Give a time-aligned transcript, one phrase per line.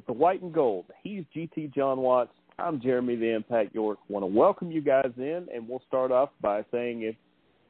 [0.00, 0.86] with the White and Gold.
[1.02, 2.32] He's GT Jon Watts.
[2.58, 3.98] I'm Jeremy the Impact York.
[4.08, 7.14] Want to welcome you guys in, and we'll start off by saying if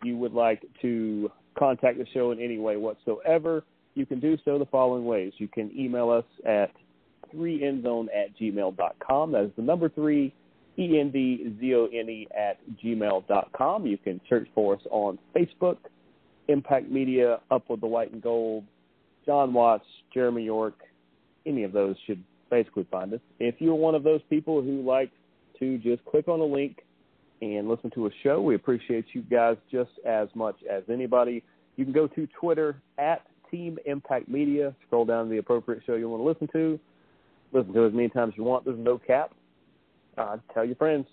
[0.04, 3.64] you would like to contact the show in any way whatsoever,
[3.96, 5.32] you can do so the following ways.
[5.38, 6.70] You can email us at
[7.34, 9.32] 3endzone at gmail.com.
[9.32, 10.32] That is the number 3,
[10.78, 13.86] E-N-D-Z-O-N-E at gmail.com.
[13.86, 15.78] You can search for us on Facebook,
[16.46, 18.62] Impact Media, Up with the White and Gold,
[19.26, 20.74] Jon Watts, Jeremy York,
[21.46, 23.20] any of those should basically find us.
[23.38, 25.12] If you're one of those people who likes
[25.58, 26.84] to just click on a link
[27.40, 31.42] and listen to a show, we appreciate you guys just as much as anybody.
[31.76, 35.94] You can go to Twitter at Team Impact Media, scroll down to the appropriate show
[35.94, 36.78] you want to listen to,
[37.52, 38.64] listen to as many times as you want.
[38.64, 39.32] There's no cap.
[40.18, 41.06] Uh, tell your friends.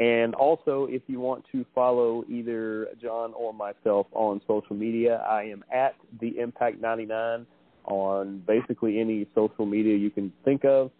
[0.00, 5.44] And also, if you want to follow either Jon or myself on social media, I
[5.44, 7.46] am at the Impact 99
[7.84, 10.90] on basically any social media you can think of.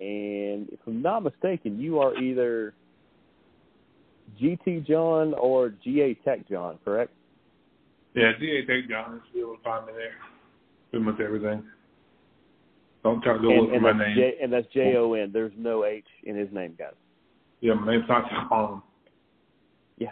[0.00, 2.74] And if I'm not mistaken, you are either
[4.40, 7.12] GT Jon or GA Tech Jon, correct?
[8.14, 10.14] Yeah, GA Tech Jon able to find me there.
[10.90, 11.62] Pretty much everything.
[13.02, 14.14] Don't try to go and, look for my name.
[14.14, 15.30] J, and that's J O N.
[15.32, 16.92] There's no H in his name, guys.
[17.60, 18.82] Yeah, my name's not John.
[19.98, 20.10] Yeah,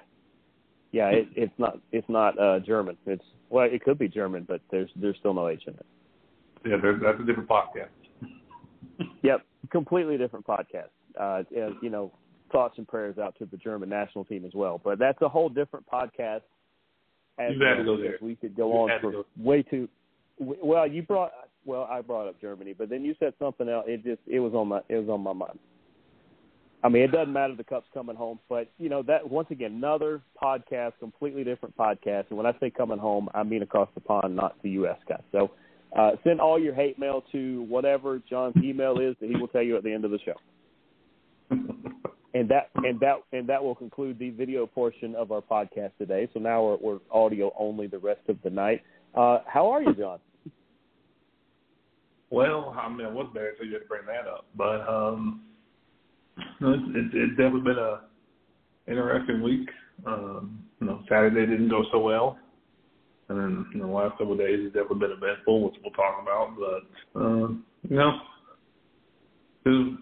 [0.92, 1.08] yeah.
[1.08, 1.78] It, it's not.
[1.92, 2.96] It's not uh, German.
[3.06, 5.86] It's well, it could be German, but there's there's still no H in it.
[6.64, 7.88] Yeah, that's a different podcast.
[9.22, 10.88] Yep, completely different podcast.
[11.18, 12.12] Uh, and, you know,
[12.52, 14.80] thoughts and prayers out to the German national team as well.
[14.82, 16.42] But that's a whole different podcast.
[17.38, 18.16] As You've had to go there.
[18.20, 19.26] We could go You've on had to for go.
[19.38, 19.88] way too.
[20.38, 21.32] Well, you brought.
[21.64, 23.84] Well, I brought up Germany, but then you said something else.
[23.88, 25.58] It just it was on my it was on my mind.
[26.82, 29.72] I mean, it doesn't matter the cup's coming home, but you know that once again
[29.72, 32.24] another podcast, completely different podcast.
[32.30, 34.98] And when I say coming home, I mean across the pond, not the U.S.
[35.08, 35.22] guys.
[35.32, 35.50] So
[35.96, 39.62] uh, send all your hate mail to whatever Jon's email is that he will tell
[39.62, 40.34] you at the end of the show.
[42.32, 46.28] And that and that and that will conclude the video portion of our podcast today.
[46.32, 48.82] So now we're, we're audio only the rest of the night.
[49.16, 50.20] Uh, how are you, Jon?
[52.30, 54.46] Well, I mean, I was there, so you had to bring that up.
[54.56, 55.42] But um,
[56.60, 58.02] it's definitely been a
[58.86, 59.68] interesting week.
[60.06, 62.38] Um, you know, Saturday didn't go so well,
[63.30, 66.20] and then know, the last couple of days has definitely been eventful, which we'll talk
[66.20, 66.56] about.
[66.58, 68.18] But um, you know,
[69.64, 69.96] was,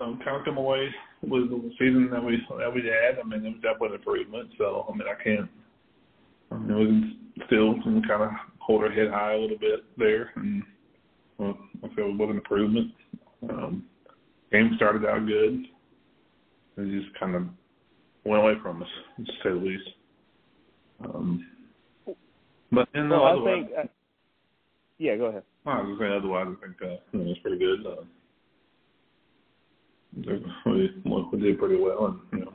[0.00, 0.88] um, kind of come away
[1.22, 3.18] with the season that we that we had.
[3.18, 4.50] I mean, it was definitely an improvement.
[4.56, 5.50] So I mean, I can't.
[6.52, 7.74] I mean, we can still
[8.06, 10.62] kind of hold our head high a little bit there, and
[11.38, 12.92] well, I feel it was an improvement.
[13.50, 13.84] Um,
[14.52, 15.64] game started out good.
[16.76, 17.42] It just kind of
[18.24, 18.88] went away from us,
[19.18, 19.88] to say the least.
[21.04, 21.44] Um,
[22.72, 23.70] but in the Well, I think.
[23.76, 23.82] Uh,
[24.98, 25.42] yeah, go ahead.
[25.66, 27.86] I was saying otherwise, I think uh, you know, it's pretty good.
[27.86, 28.02] Uh,
[30.66, 30.90] we,
[31.32, 32.52] we did pretty well, and you know,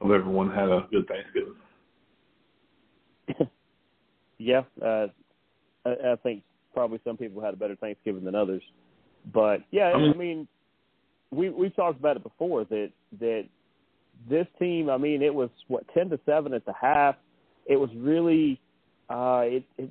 [0.00, 1.54] hope everyone had a good Thanksgiving.
[4.38, 5.06] yeah, uh,
[5.84, 6.42] I, I think
[6.74, 8.62] probably some people had a better Thanksgiving than others.
[9.32, 10.48] But yeah, I mean- I mean,
[11.30, 13.44] we we talked about it before that that
[14.28, 14.90] this team.
[14.90, 17.16] I mean, it was what ten to seven at the half.
[17.66, 18.60] It was really
[19.12, 19.90] uh, it, it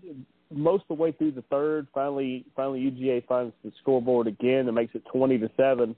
[0.53, 1.87] most of the way through the third.
[1.93, 5.95] Finally, finally UGA finds the scoreboard again and makes it twenty to seven,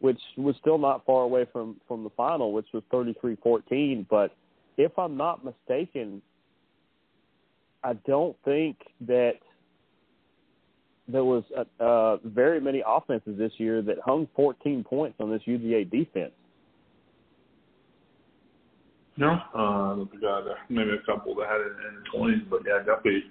[0.00, 4.06] which was still not far away from from the final, which was thirty three fourteen.
[4.08, 4.34] But
[4.76, 6.22] if I'm not mistaken,
[7.82, 9.34] I don't think that
[11.06, 15.42] there was uh, uh, very many offenses this year that hung 14 points on this
[15.46, 16.32] UGA defense.
[19.16, 22.78] No, uh, guy there, maybe a couple that had it in the twenties, but yeah,
[22.78, 23.24] definitely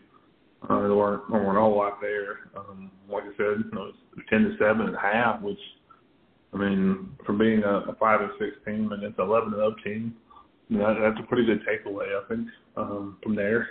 [0.70, 2.50] uh, there weren't there weren't a whole lot there.
[2.56, 5.60] Um, like I said, you know, it's ten to seven and a half, which
[6.54, 9.76] I mean, from being a, a five and six team and it's eleven and up
[9.84, 10.16] team,
[10.70, 12.48] you know, that, that's a pretty good takeaway, I think,
[12.78, 13.68] um, from there.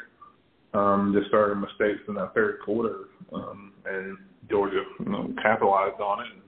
[0.75, 4.17] Um, just started mistakes in that third quarter, um, and
[4.51, 6.43] Georgia, you know, capitalized on it, and,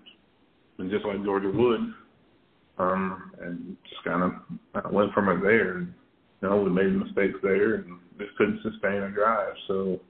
[0.78, 1.80] and just like Georgia would,
[2.78, 5.78] um, and just kind of went from it there.
[5.78, 5.94] And,
[6.40, 9.54] you know, we made mistakes there, and just couldn't sustain a drive.
[9.68, 10.00] So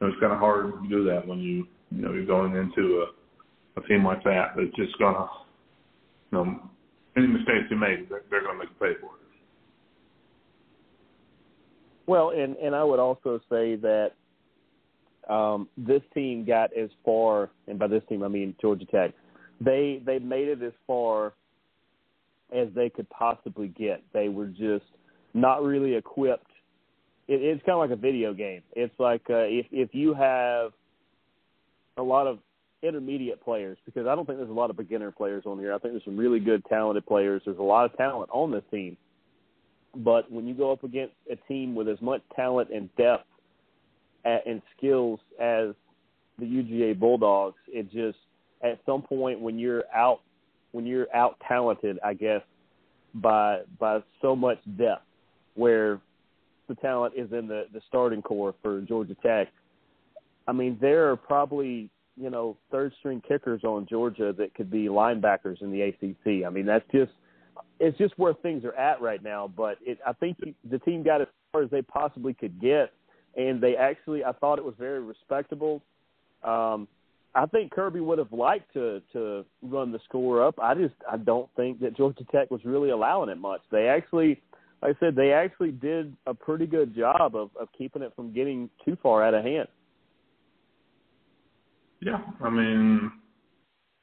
[0.00, 3.04] know, it's kind of hard to do that when you, you know, you're going into
[3.04, 5.26] a, a team like that that's just gonna,
[6.32, 6.60] you know,
[7.16, 9.20] any mistakes you make, they're, they're gonna make you pay for it.
[12.06, 14.12] Well, and and I would also say that
[15.28, 19.12] um, this team got as far, and by this team I mean Georgia Tech.
[19.60, 21.34] They they made it as far
[22.52, 24.02] as they could possibly get.
[24.12, 24.84] They were just
[25.34, 26.50] not really equipped.
[27.28, 28.62] It, it's kind of like a video game.
[28.72, 30.72] It's like uh, if if you have
[31.96, 32.38] a lot of
[32.82, 35.74] intermediate players because I don't think there's a lot of beginner players on here.
[35.74, 37.42] I think there's some really good talented players.
[37.44, 38.96] There's a lot of talent on this team.
[39.94, 43.26] But when you go up against a team with as much talent and depth
[44.24, 45.74] and skills as
[46.38, 48.18] the UGA Bulldogs, it just
[48.62, 50.20] at some point when you're out
[50.72, 52.42] when you're out talented, I guess
[53.14, 55.02] by by so much depth,
[55.54, 56.00] where
[56.68, 59.48] the talent is in the the starting core for Georgia Tech.
[60.46, 64.86] I mean, there are probably you know third string kickers on Georgia that could be
[64.86, 66.46] linebackers in the ACC.
[66.46, 67.12] I mean, that's just
[67.78, 69.50] it's just where things are at right now.
[69.54, 70.38] But it, I think
[70.70, 72.92] the team got as far as they possibly could get,
[73.36, 75.82] and they actually I thought it was very respectable.
[76.44, 76.88] Um,
[77.34, 80.58] I think Kirby would have liked to to run the score up.
[80.60, 83.60] I just I don't think that Georgia Tech was really allowing it much.
[83.70, 84.40] They actually,
[84.82, 88.32] like I said, they actually did a pretty good job of of keeping it from
[88.32, 89.68] getting too far out of hand.
[92.00, 93.12] Yeah, I mean,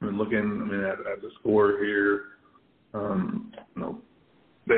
[0.02, 2.22] I mean looking, I mean at, at the score here,
[2.94, 4.02] um, you know,
[4.68, 4.76] they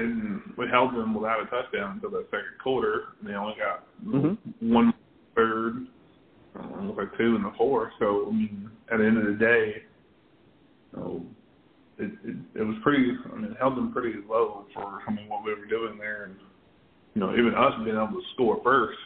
[0.58, 3.10] we held them without a touchdown until the second quarter.
[3.24, 4.74] They only got mm-hmm.
[4.74, 4.94] one
[5.36, 5.88] third
[6.60, 7.92] um, looked like two in the fourth.
[8.00, 9.84] So I mean, at the end of the day,
[10.94, 11.26] you know,
[11.98, 13.12] it, it it was pretty.
[13.32, 16.26] I mean, it held them pretty low for I mean what we were doing there,
[16.26, 16.36] and
[17.14, 18.98] you know, even us being able to score first,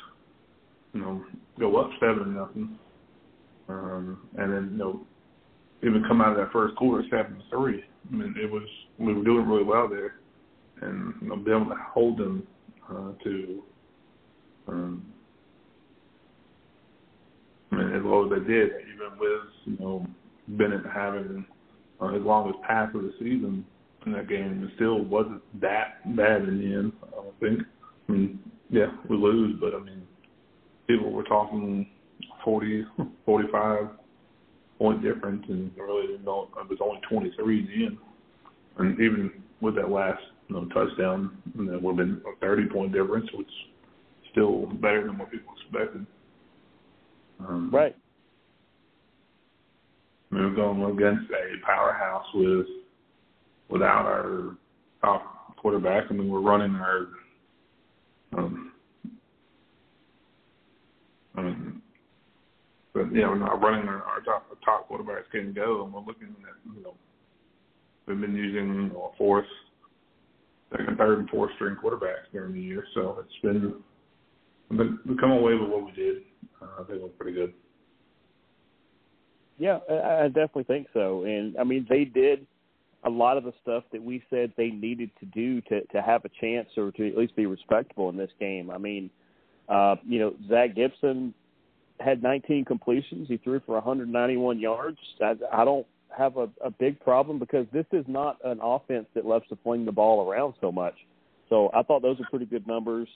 [0.93, 1.23] you know,
[1.59, 2.77] go up seven nothing,
[3.69, 5.01] um, and then you know,
[5.83, 7.83] even come out of that first quarter seven to three.
[8.11, 8.67] I mean, it was
[8.97, 10.15] we were doing really well there,
[10.81, 12.47] and you know, be able to hold them
[12.89, 13.63] uh, to
[14.67, 15.12] um,
[17.79, 20.05] as low as they did, even with you know
[20.47, 21.45] Bennett having
[21.99, 23.65] uh, his longest pass of the season
[24.05, 26.93] in that game, it still wasn't that bad in the end.
[27.07, 27.61] I don't think.
[28.09, 28.39] I mean,
[28.69, 30.03] yeah, we lose, but I mean,
[30.87, 31.87] people were talking
[32.43, 32.85] 40,
[33.25, 33.87] 45
[34.77, 37.97] point difference, and really didn't know it was only 23 in the end.
[38.77, 39.31] And even
[39.61, 43.47] with that last you know, touchdown, that would have been a 30 point difference, which
[43.47, 43.53] is
[44.31, 46.05] still better than what people expected.
[47.47, 47.95] Um, right.
[50.31, 52.65] We're going against a powerhouse with
[53.69, 54.57] without our
[55.01, 56.05] top quarterback.
[56.09, 57.07] I mean, we're running our.
[58.35, 58.71] Um,
[61.35, 61.81] I mean,
[62.93, 66.01] but yeah, we're not running our, our top our top quarterbacks can go, and we're
[66.01, 66.93] looking at you know
[68.07, 69.45] we've been using you know, a fourth,
[70.71, 73.73] second, third, and fourth string quarterbacks during the year, so it's been,
[74.75, 76.17] been we come away with what we did.
[76.63, 77.53] Uh, I think was pretty good.
[79.57, 81.23] Yeah, I, I definitely think so.
[81.23, 82.45] And I mean, they did
[83.03, 86.25] a lot of the stuff that we said they needed to do to to have
[86.25, 88.71] a chance or to at least be respectable in this game.
[88.71, 89.09] I mean,
[89.69, 91.33] uh, you know, Zach Gibson
[91.99, 93.27] had 19 completions.
[93.27, 94.97] He threw for 191 yards.
[95.21, 99.25] I, I don't have a, a big problem because this is not an offense that
[99.25, 100.95] loves to fling the ball around so much.
[101.49, 103.07] So I thought those are pretty good numbers.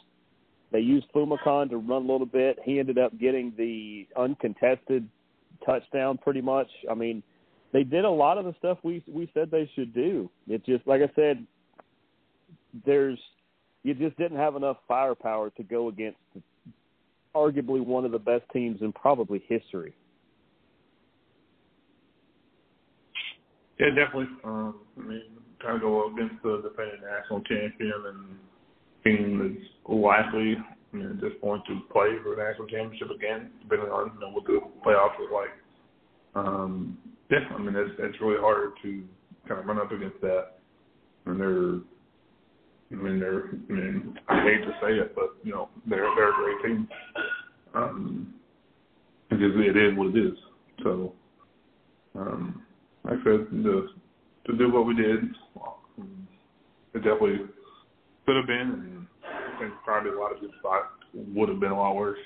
[0.72, 2.60] They used Phommachanh to run a little bit.
[2.64, 5.08] He ended up getting the uncontested
[5.66, 6.68] touchdown pretty much.
[6.90, 7.24] I mean,
[7.74, 10.30] they did a lot of the stuff we we said they should do.
[10.48, 11.46] It just like I said,
[12.86, 13.20] there's
[13.84, 16.18] you just didn't have enough firepower to go against
[17.36, 19.94] arguably one of the best teams in probably history.
[23.80, 24.28] Yeah, definitely.
[24.44, 25.22] Um, I mean,
[25.62, 28.38] trying to go against the defending national champion and
[29.08, 30.58] team that's likely
[30.94, 34.32] I mean, at this to play for the national championship again, depending on you know
[34.32, 35.50] what the playoffs look like.
[36.36, 36.98] Um,
[37.30, 39.04] yeah, I mean it's it's really hard to
[39.48, 40.60] kind of run up against that.
[41.26, 41.82] And they're,
[42.92, 46.32] I mean they're, I mean I hate to say it, but you know they're they're
[46.32, 46.88] a great team.
[47.74, 48.34] Um,
[49.30, 50.38] because it is what it is.
[50.84, 51.14] So,
[52.16, 52.64] um,
[53.04, 53.90] like I said, to
[54.48, 55.26] to do what we did,
[56.94, 57.40] it definitely
[58.26, 58.97] could have been and
[59.60, 62.20] think probably a lot of good spots would have been a lot worse.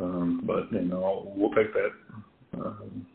[0.00, 1.90] Um, but you know, we'll take that.
[2.54, 3.06] Um,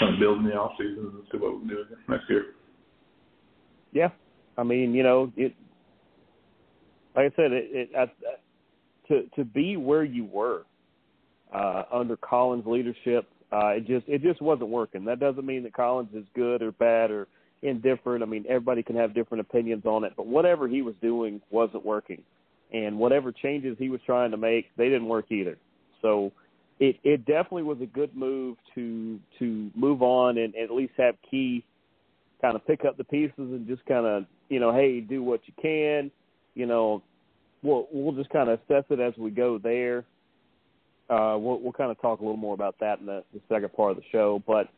[0.00, 2.46] in the off season and see what we do next year.
[3.92, 4.08] Yeah,
[4.56, 5.54] I mean, you know, it.
[7.14, 8.06] Like I said, it, it uh,
[9.08, 10.62] to to be where you were
[11.54, 15.04] uh, under Collins' leadership, uh, it just it just wasn't working.
[15.04, 17.28] That doesn't mean that Collins is good or bad or
[17.62, 18.22] indifferent.
[18.22, 21.84] I mean, everybody can have different opinions on it, but whatever he was doing wasn't
[21.84, 22.22] working,
[22.72, 25.58] and whatever changes he was trying to make, they didn't work either.
[26.00, 26.32] So
[26.80, 31.14] it it definitely was a good move to to move on and, at least have
[31.30, 31.64] Key
[32.40, 35.40] kind of pick up the pieces and just kind of you know, hey, do what
[35.46, 36.10] you can.
[36.54, 37.02] You know,
[37.62, 40.04] we'll we'll just kind of assess it as we go there.
[41.08, 43.72] Uh, we'll, we'll kind of talk a little more about that in the, the second
[43.74, 44.42] part of the show.
[44.46, 44.68] But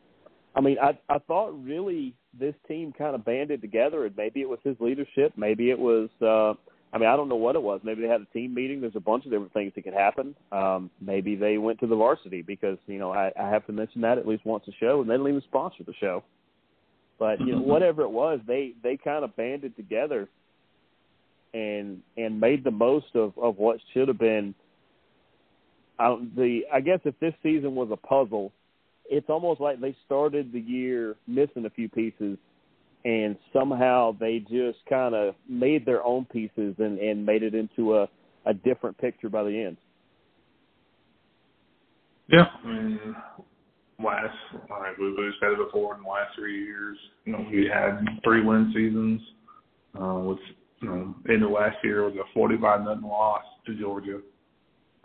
[0.55, 4.49] I mean, I I thought really this team kind of banded together, and maybe it
[4.49, 6.09] was his leadership, maybe it was.
[6.21, 6.53] uh
[6.93, 7.81] I mean, I don't know what it was.
[7.83, 8.79] Maybe they had a team meeting.
[8.79, 10.33] There's a bunch of different things that could happen.
[10.53, 13.99] Um, maybe they went to the varsity because you know I, I have to mention
[14.01, 16.23] that at least once a show, and they didn't even sponsor the show.
[17.19, 20.29] But you know, whatever it was, they they kind of banded together
[21.53, 24.55] and and made the most of of what should have been.
[25.99, 28.53] Uh, the I guess if this season was a puzzle,
[29.09, 32.37] it's almost like they started the year missing a few pieces,
[33.03, 37.95] and somehow they just kind of made their own pieces and and made it into
[37.95, 38.07] a
[38.45, 39.77] a different picture by the end.
[42.27, 43.15] Yeah, I mean,
[44.03, 44.35] last
[44.69, 48.03] like we have said it before in the last three years, you know, we had
[48.23, 49.21] three win seasons,
[49.99, 50.39] uh, which
[50.81, 54.19] you know, in the last year was a forty-five nothing loss to Georgia.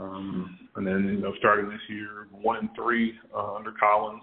[0.00, 4.22] Um, and then, you know, starting this year, one and three uh, under Collins.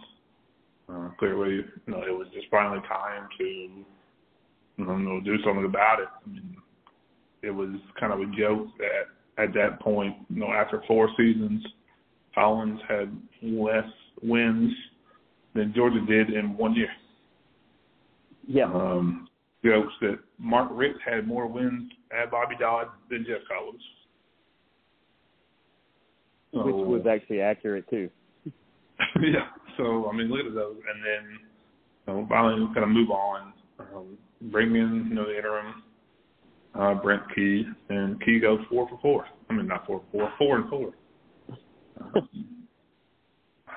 [0.89, 3.83] Uh, clearly, you know, it was just finally time to, you
[4.77, 6.07] know, do something about it.
[6.25, 6.57] I mean,
[7.43, 7.69] it was
[7.99, 11.63] kind of a joke that at that point, you know, after four seasons,
[12.33, 13.85] Collins had less
[14.23, 14.71] wins
[15.53, 16.89] than Georgia did in one year.
[18.47, 18.65] Yeah.
[18.65, 19.27] Um,
[19.63, 23.81] jokes that Mark Richt had more wins at Bobby Dodd than Geoff Collins.
[26.53, 28.09] So, Which was actually accurate too.
[29.21, 29.47] yeah.
[29.77, 31.39] So I mean, look at those, and then
[32.07, 33.53] you know, finally kind of move on.
[33.79, 35.83] Um, bring in you know the interim
[36.73, 39.25] uh, Brent Key, and Key goes four for four.
[39.49, 40.93] I mean, not four for four, four and four.
[42.01, 42.57] Um,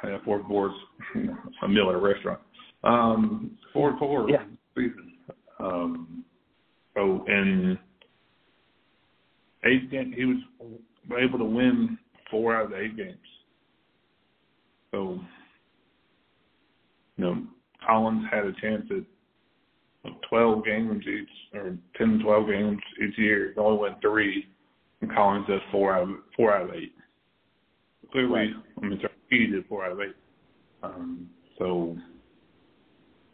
[0.05, 0.75] yeah, four for four
[1.17, 1.29] is
[1.62, 2.41] a meal at a restaurant.
[2.85, 4.45] Um, four and four yeah.
[4.75, 5.12] season.
[5.59, 6.25] Um,
[6.95, 7.79] so in
[9.65, 10.39] eight he was
[11.19, 11.99] able to win
[12.31, 13.17] four out of the eight games.
[14.93, 15.21] So,
[17.17, 17.43] you know,
[17.87, 23.53] Collins had a chance at 12 games each, or 10 12 games each year.
[23.55, 24.47] He only won three,
[25.01, 26.95] and Collins does four out of four out of eight.
[28.13, 28.51] Clearly, right.
[28.83, 30.17] I mean, he did four out of eight.
[30.83, 31.97] Um, so,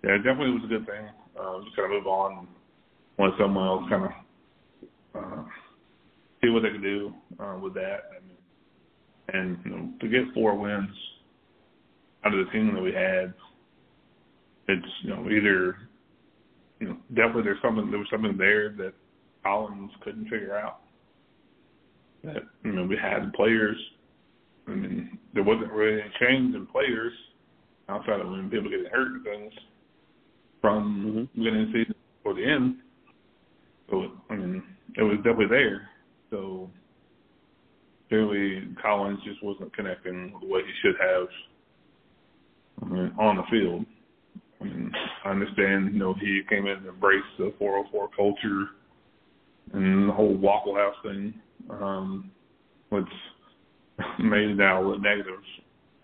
[0.05, 1.09] yeah, it definitely was a good thing.
[1.41, 2.49] Uh, just kind of move on,
[3.19, 4.11] let someone else kind of
[5.15, 5.43] uh,
[6.43, 8.11] see what they can do uh, with that.
[8.26, 8.26] Mean,
[9.33, 10.91] and you know, to get four wins
[12.25, 13.35] out of the team that we had,
[14.69, 15.77] it's you know either
[16.81, 18.93] you know definitely there's something there was something there that
[19.43, 20.81] Collins couldn't figure out.
[22.25, 23.77] That you know we had players.
[24.67, 27.13] I mean, there wasn't really any change in players
[27.89, 29.53] outside of when people getting hurt and things
[30.61, 31.39] from mm-hmm.
[31.41, 32.77] beginning of the season for the end.
[33.91, 34.63] So I mean,
[34.97, 35.89] it was definitely there.
[36.31, 36.69] So
[38.09, 41.29] clearly Collins just wasn't connecting the way he should have
[42.83, 43.85] I mean, on the field.
[44.61, 44.93] I mean,
[45.25, 48.67] I understand, you know, he came in and embraced the 404 culture
[49.73, 51.35] and the whole Waffle House thing,
[51.71, 52.31] um,
[52.91, 53.05] which
[54.19, 55.41] made it now look negative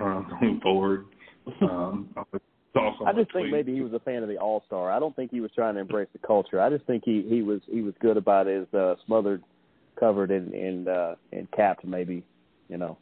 [0.00, 1.06] uh, going forward.
[1.62, 2.08] Um,
[2.74, 4.90] I just think maybe he was a fan of the All Star.
[4.90, 6.60] I don't think he was trying to embrace the culture.
[6.60, 9.42] I just think he he was he was good about his uh, smothered
[9.98, 12.24] covered and and uh, and capped maybe,
[12.68, 12.98] you know.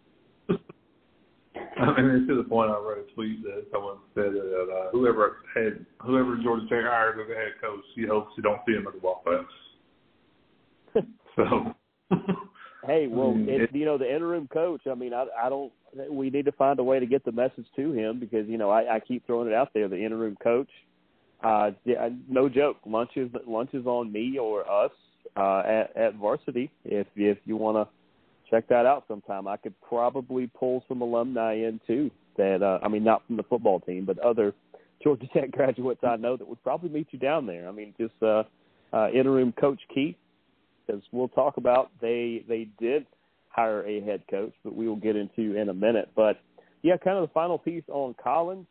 [0.50, 5.38] I mean, to the point, I read a tweet that someone said that uh, whoever
[5.54, 8.86] had whoever Georgia Tech hired as the head coach, he hopes you don't see him
[8.86, 11.04] at the ball pass.
[11.36, 11.74] so.
[12.86, 14.82] hey, well, it, you know the interim coach.
[14.90, 15.72] I mean, I I don't.
[16.10, 18.70] We need to find a way to get the message to him because you know
[18.70, 19.88] I, I keep throwing it out there.
[19.88, 20.70] The interim coach,
[21.42, 22.76] uh, yeah, no joke.
[22.86, 24.92] Lunch is lunch is on me or us
[25.36, 27.92] uh, at, at varsity if if you want to
[28.50, 29.46] check that out sometime.
[29.46, 32.10] I could probably pull some alumni in too.
[32.36, 34.54] That uh, I mean, not from the football team, but other
[35.02, 37.68] Georgia Tech graduates I know that would probably meet you down there.
[37.68, 38.42] I mean, just uh,
[38.92, 40.16] uh, interim coach Keith,
[40.86, 43.06] because we'll talk about they they did
[43.48, 46.10] hire a head coach, but we will get into in a minute.
[46.14, 46.40] But
[46.82, 48.66] yeah, kind of the final piece on Collins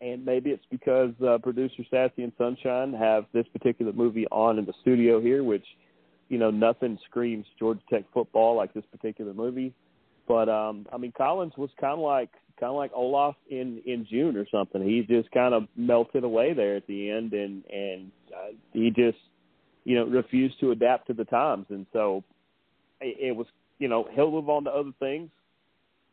[0.00, 4.64] and maybe it's because uh, producer Sassy and Sunshine have this particular movie on in
[4.64, 5.64] the studio here, which
[6.28, 9.72] you know nothing screams Georgia Tech football like this particular movie.
[10.28, 14.06] But um, I mean, Collins was kind of like kind of like Olaf in in
[14.10, 14.82] June or something.
[14.82, 19.18] He just kind of melted away there at the end, and and uh, he just
[19.84, 22.24] you know refused to adapt to the times, and so
[23.00, 23.46] it, it was
[23.78, 25.30] you know he'll move on to other things.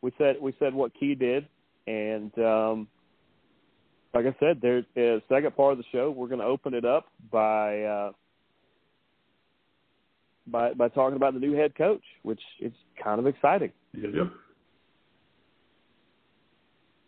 [0.02, 1.48] We said we said what Key did,
[1.88, 2.88] and um,
[4.14, 6.12] like I said, there's the second part of the show.
[6.12, 8.12] We're going to open it up by uh,
[10.48, 13.72] by by talking about the new head coach, which is kind of exciting.
[13.94, 14.32] Yep.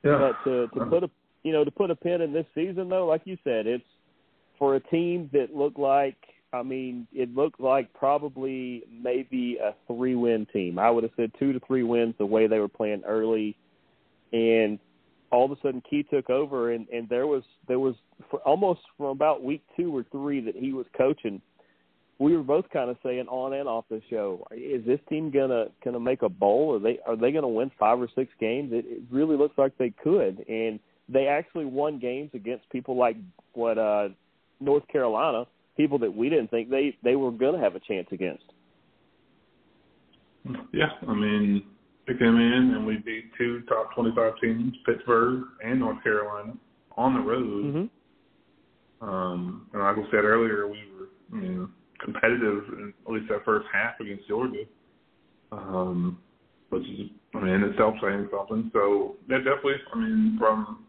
[0.03, 0.17] Yeah.
[0.19, 1.09] But to to put a
[1.43, 3.83] you know to put a pin in this season though, like you said, it's
[4.57, 6.17] for a team that looked like
[6.53, 10.79] I mean it looked like probably maybe a three win team.
[10.79, 13.55] I would have said two to three wins the way they were playing early,
[14.33, 14.79] and
[15.31, 17.95] all of a sudden Key took over and and there was there was
[18.29, 21.41] for almost from about week two or three that he was coaching
[22.17, 25.65] we were both kind of saying on and off the show, is this team gonna
[25.83, 26.75] gonna make a bowl?
[26.75, 28.71] Are they are they gonna win five or six games?
[28.71, 30.79] It, it really looks like they could, and
[31.09, 33.17] they actually won games against people like
[33.53, 34.09] what uh
[34.61, 38.45] North Carolina, people that we didn't think they they were gonna have a chance against.
[40.71, 41.63] Yeah, I mean,
[42.07, 46.53] they came in and we beat two top twenty-five teams, Pittsburgh and North Carolina,
[46.97, 47.65] on the road.
[47.65, 49.07] Mm-hmm.
[49.07, 51.69] Um, and like I said earlier, we were, I mean
[52.03, 54.63] competitive in at least that first half against Georgia.
[55.51, 56.19] Um,
[56.69, 58.69] which is, I mean, in itself saying something.
[58.73, 59.75] So yeah, definitely.
[59.93, 60.85] I mean, from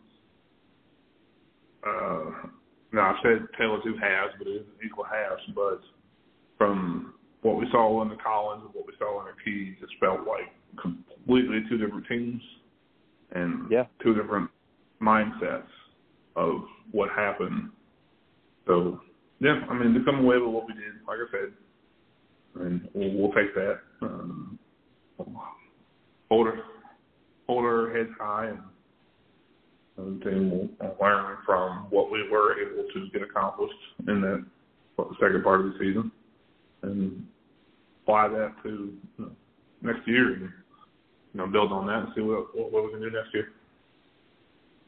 [1.86, 2.48] uh,
[2.92, 5.42] now I've said of two halves, but it is equal halves.
[5.54, 5.80] But
[6.58, 7.14] from
[7.46, 10.26] what we saw in the Collins and what we saw in the Keys, just felt
[10.26, 10.50] like
[10.82, 12.42] completely two different teams
[13.30, 13.84] and yeah.
[14.02, 14.50] two different
[15.00, 15.70] mindsets
[16.34, 17.70] of what happened.
[18.66, 19.00] So
[19.38, 21.52] yeah, I mean, to come away with what we did, like I said,
[22.62, 23.78] and we'll, we'll take that.
[24.02, 24.58] Um,
[26.28, 26.62] hold our
[27.46, 28.52] hold our heads high,
[29.98, 33.72] and, then we'll learn from what we were able to get accomplished
[34.08, 34.44] in that
[35.20, 36.10] second part of the season,
[36.82, 37.24] and
[38.06, 39.30] apply that to you know,
[39.82, 43.00] next year, and you know, build on that and see what what, what we can
[43.00, 43.52] do next year.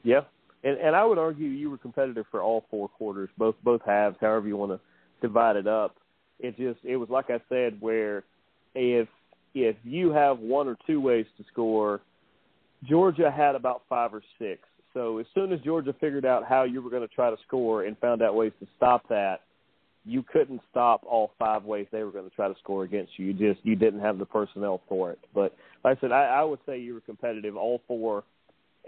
[0.05, 0.21] Yeah,
[0.63, 4.17] and and I would argue you were competitive for all four quarters, both both halves,
[4.21, 4.81] however you want to
[5.21, 5.97] divide it up.
[6.39, 8.23] It just it was like I said, where
[8.75, 9.09] if
[9.55, 12.01] if you have one or two ways to score,
[12.85, 14.63] Georgia had about five or six.
[14.95, 17.85] So as soon as Georgia figured out how you were going to try to score
[17.85, 19.41] and found out ways to stop that,
[20.05, 23.27] you couldn't stop all five ways they were going to try to score against you.
[23.27, 25.19] You just you didn't have the personnel for it.
[25.35, 28.25] But like I said, I, I would say you were competitive all four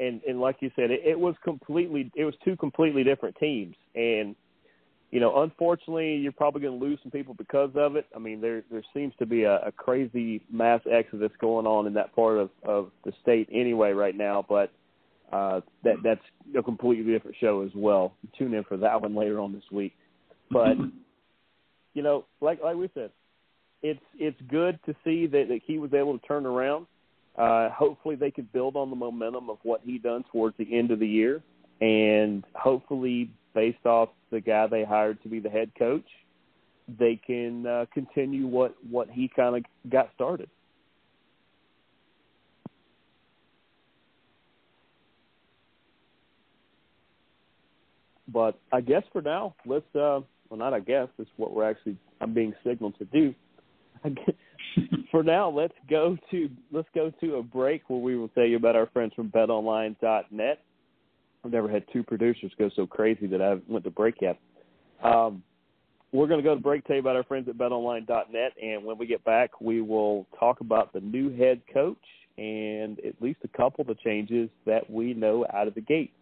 [0.00, 3.76] and and like you said, it, it was completely it was two completely different teams,
[3.94, 4.34] and
[5.10, 8.06] you know, unfortunately, you're probably going to lose some people because of it.
[8.14, 11.94] I mean, there there seems to be a, a crazy mass exodus going on in
[11.94, 14.72] that part of of the state anyway right now, but
[15.32, 16.24] uh, that that's
[16.58, 18.14] a completely different show as well.
[18.38, 19.94] Tune in for that one later on this week,
[20.50, 20.76] but
[21.94, 23.10] you know, like like we said,
[23.82, 26.86] it's it's good to see that, that he was able to turn around
[27.36, 30.90] uh, hopefully, they could build on the momentum of what he done towards the end
[30.90, 31.42] of the year,
[31.80, 36.04] and hopefully, based off the guy they hired to be the head coach,
[36.98, 40.50] they can uh, continue what what he kind of got started.
[48.32, 49.94] But I guess for now, let's.
[49.94, 51.08] Uh, well, not I guess.
[51.18, 51.96] It's what we're actually.
[52.20, 53.34] I'm being signaled to do.
[55.10, 58.56] for now, let's go to let's go to a break where we will tell you
[58.56, 60.58] about our friends from BetOnline.net.
[61.42, 64.38] I've never had two producers go so crazy that I went to break yet.
[65.02, 65.42] Um,
[66.12, 68.98] we're going to go to break, tell you about our friends at BetOnline.net, and when
[68.98, 71.96] we get back, we will talk about the new head coach
[72.36, 76.12] and at least a couple of the changes that we know out of the gate.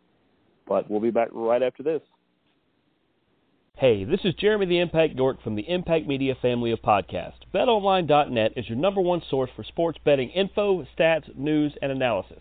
[0.69, 2.03] But we'll be back right after this.
[3.81, 7.47] Hey, this is Jeremy the Impact York from the Impact Media family of podcasts.
[7.55, 12.41] BetOnline.net is your number one source for sports betting info, stats, news, and analysis.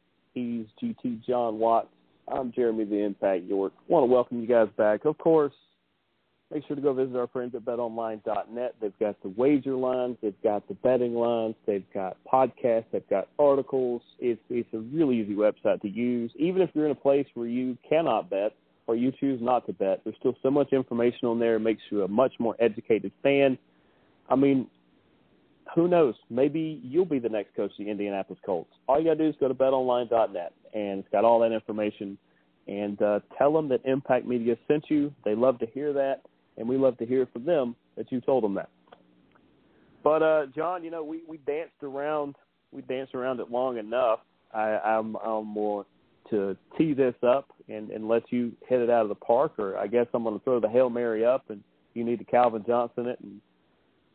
[0.33, 1.89] He's GT Jon Watts.
[2.27, 3.73] I'm Jeremy the Impact York.
[3.87, 5.03] Want to welcome you guys back.
[5.05, 5.53] Of course,
[6.53, 8.75] make sure to go visit our friends at betonline.net.
[8.81, 13.27] They've got the wager lines, they've got the betting lines, they've got podcasts, they've got
[13.37, 14.01] articles.
[14.19, 16.31] It's it's a really easy website to use.
[16.37, 18.53] Even if you're in a place where you cannot bet
[18.87, 21.55] or you choose not to bet, there's still so much information on there.
[21.55, 23.57] It makes you a much more educated fan.
[24.29, 24.67] I mean,
[25.75, 26.15] who knows?
[26.29, 28.71] Maybe you'll be the next coach of the Indianapolis Colts.
[28.87, 32.17] All you got to do is go to betonline.net, and it's got all that information.
[32.67, 35.13] And uh, tell them that Impact Media sent you.
[35.25, 36.21] They love to hear that,
[36.57, 38.69] and we love to hear from them that you told them that.
[40.03, 42.35] But uh, Jon, you know, we we danced around
[42.71, 44.19] we danced around it long enough.
[44.53, 45.85] I, I'm I'm more
[46.29, 49.77] to tee this up and and let you hit it out of the park, or
[49.77, 52.63] I guess I'm going to throw the hail mary up, and you need to Calvin
[52.65, 53.41] Johnson it and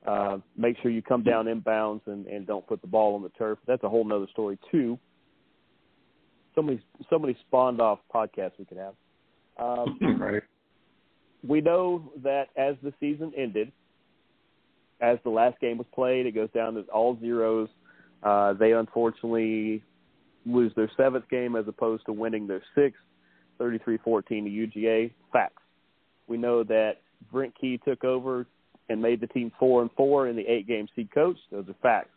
[0.06, 3.28] uh, make sure you come down inbounds and and don't put the ball on the
[3.30, 3.58] turf.
[3.66, 4.98] That's a whole nother story too.
[6.54, 8.94] So many so many spawned off podcasts we could have.
[9.58, 10.42] Um, right.
[11.46, 13.72] We know that as the season ended,
[15.00, 17.68] as the last game was played, it goes down to all zeros.
[18.22, 19.82] Uh, they unfortunately
[20.46, 23.00] lose their seventh game as opposed to winning their sixth,
[23.60, 25.10] 33-14 to UGA.
[25.32, 25.62] Facts.
[26.26, 26.94] We know that
[27.30, 28.46] Brent Key took over
[28.88, 31.36] and made the team four and four in the eight game seed coach.
[31.50, 32.10] Those are facts.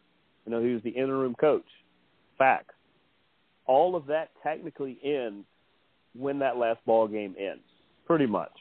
[0.45, 1.65] You know he was the interim coach.
[2.37, 2.73] Facts.
[3.65, 5.45] All of that technically ends
[6.17, 7.63] when that last ball game ends,
[8.07, 8.51] pretty much.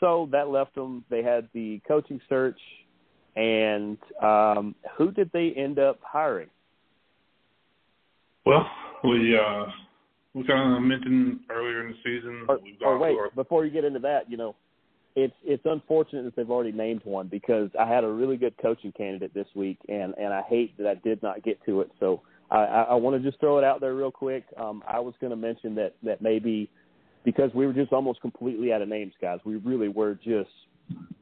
[0.00, 1.04] So that left them.
[1.10, 2.58] They had the coaching search,
[3.36, 6.48] and um, who did they end up hiring?
[8.44, 8.66] Well,
[9.04, 9.66] we uh,
[10.34, 12.46] we kind of mentioned earlier in the season.
[12.48, 14.54] Or, we've or gone wait, our- before you get into that, you know,
[15.18, 18.92] it's it's unfortunate that they've already named one because I had a really good coaching
[18.92, 21.90] candidate this week, and and I hate that I did not get to it.
[21.98, 24.44] So I, I, I want to just throw it out there real quick.
[24.56, 26.70] Um, I was going to mention that that maybe
[27.24, 29.40] because we were just almost completely out of names, guys.
[29.44, 30.50] We really were just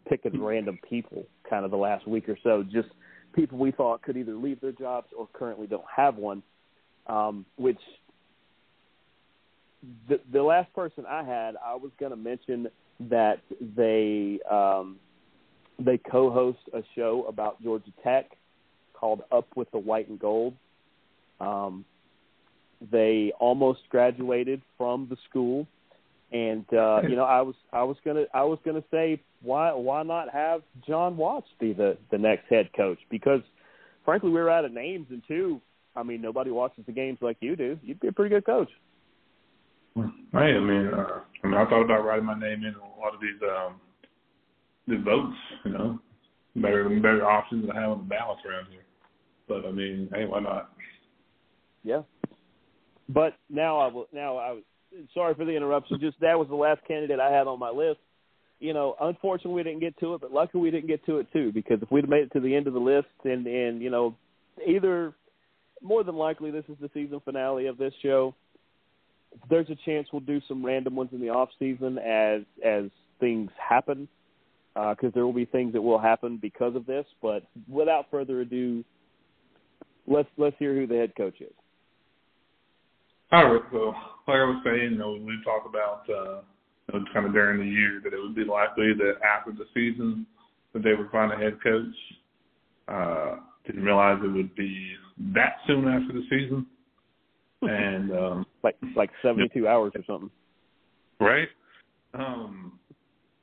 [0.07, 2.89] picking random people, kind of the last week or so, just
[3.33, 6.43] people we thought could either leave their jobs or currently don't have one.
[7.07, 7.79] Um, which
[10.09, 12.67] the the last person I had, I was going to mention
[13.01, 13.41] that
[13.77, 14.97] they um,
[15.79, 18.31] they co-host a show about Georgia Tech
[18.95, 20.55] called Up with the White and Gold.
[21.41, 21.85] Um,
[22.91, 25.67] they almost graduated from the school,
[26.33, 30.03] and uh, you know I was I was gonna I was gonna say why why
[30.03, 33.41] not have Jon Watts be the the next head coach because
[34.05, 35.61] frankly we were out of names and two
[35.95, 38.71] I mean nobody watches the games like you do you'd be a pretty good coach.
[39.97, 40.55] Right.
[40.55, 43.21] I mean, uh, I mean, I thought about writing my name in a lot of
[43.21, 43.81] these um,
[44.87, 45.37] these votes.
[45.65, 45.99] You know,
[46.55, 48.85] better better options to have on the ballots around here.
[49.49, 50.71] But I mean, hey, why not?
[51.83, 52.03] Yeah.
[53.09, 54.07] But now I will.
[54.13, 54.63] Now I was
[55.15, 55.99] sorry for the interruption.
[56.01, 58.01] Just that was the last candidate I had on my list.
[58.59, 61.29] You know, unfortunately we didn't get to it, but luckily we didn't get to it
[61.33, 61.53] too.
[61.53, 64.15] Because if we'd made it to the end of the list, and and you know,
[64.67, 65.15] either
[65.83, 68.35] more than likely this is the season finale of this show.
[69.49, 72.85] There's a chance we'll do some random ones in the off season as as
[73.21, 74.09] things happen,
[74.75, 77.07] because uh, there will be things that will happen because of this.
[77.23, 78.85] But without further ado,
[80.07, 81.53] let's let's hear who the head coach is.
[83.33, 83.63] All right.
[83.73, 83.87] So,
[84.29, 86.41] like I was saying, you know, we talked about uh,
[86.93, 89.67] you know, kind of during the year that it would be likely that after the
[89.75, 90.27] season
[90.73, 91.95] that they would find a head coach.
[92.89, 94.95] Uh, didn't realize it would be
[95.35, 96.67] that soon after the season,
[97.63, 100.31] and um, like like seventy two hours or something.
[101.21, 101.49] Right.
[102.15, 102.79] Um,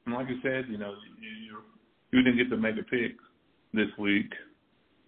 [0.06, 1.58] and like you said, you know, you,
[2.12, 3.16] you didn't get to make a pick
[3.74, 4.32] this week,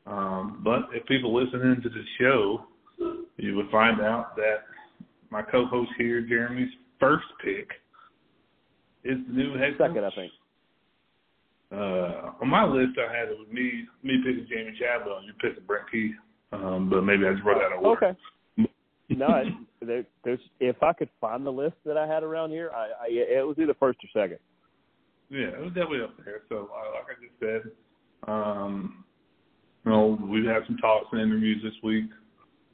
[0.08, 2.66] um, but if people listening to the show,
[3.38, 4.64] you would find out that
[5.30, 7.70] my co-host here, Jeremy's first pick,
[9.04, 9.90] is the new head coach.
[9.90, 10.32] Second, I think.
[11.72, 15.34] Uh, on my list, I had it with me me picking Jamey Chadwell, and you
[15.42, 16.14] picking Brent Key.
[16.54, 18.06] Um, but maybe I just wrote out of order.
[18.06, 18.20] Okay.
[19.10, 19.44] No,
[19.82, 23.08] there, there's if I could find the list that I had around here, I, I
[23.10, 24.40] it was either first or second.
[25.30, 26.42] Yeah, it was definitely up there.
[26.50, 27.72] So, uh, like I just said,
[28.28, 29.04] um,
[29.84, 32.06] you know, we've had some talks and interviews this week,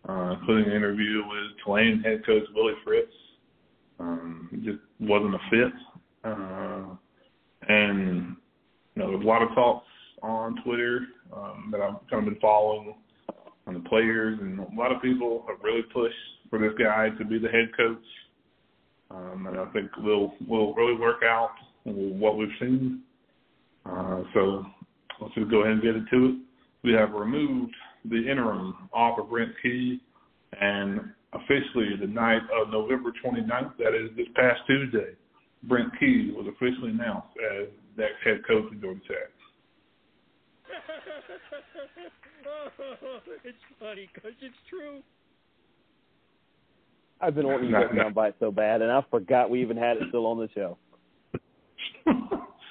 [0.07, 3.11] uh, including an interview with Tulane head coach Willie Fritz.
[3.99, 5.73] Um, it just wasn't a fit.
[6.23, 6.95] Uh,
[7.67, 8.35] and,
[8.95, 9.87] you know, there's a lot of talks
[10.23, 12.95] on Twitter um, that I've kind of been following
[13.67, 16.15] on the players, and a lot of people have really pushed
[16.49, 18.03] for this guy to be the head coach.
[19.09, 21.51] Um, and I think we'll will really work out
[21.83, 23.01] what we've seen.
[23.85, 24.65] Uh, so
[25.19, 26.35] let's just go ahead and get into it.
[26.83, 27.73] We have removed
[28.05, 30.01] the interim off of Brent Key,
[30.59, 31.01] and
[31.33, 35.13] officially the night of November 29th, that is this past Tuesday,
[35.63, 39.31] Brent Key was officially announced as next head coach of Georgia Tech.
[43.43, 45.01] it's funny because it's true.
[47.21, 49.77] I've been wanting to get down by it so bad, and I forgot we even
[49.77, 50.77] had it still on the show.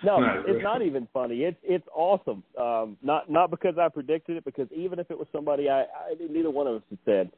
[0.05, 0.39] No, Nice.
[0.47, 1.43] it's not even funny.
[1.43, 2.43] It's it's awesome.
[2.61, 6.15] Um, not not because I predicted it, because even if it was somebody I, I
[6.31, 7.31] neither one of us had said,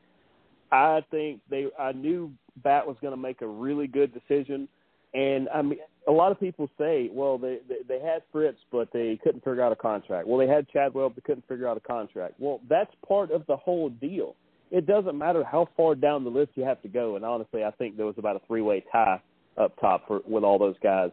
[0.71, 4.69] I think they I knew Batt was going to make a really good decision,
[5.15, 8.89] and I mean a lot of people say, well they, they they had Fritz, but
[8.93, 10.27] they couldn't figure out a contract.
[10.27, 12.35] Well, they had Chadwell, but they couldn't figure out a contract.
[12.39, 14.35] Well, that's part of the whole deal.
[14.73, 17.17] it doesn't matter how far down the list you have to go.
[17.17, 19.21] And honestly, I think there was about a three-way tie
[19.59, 21.11] up top for with all those guys.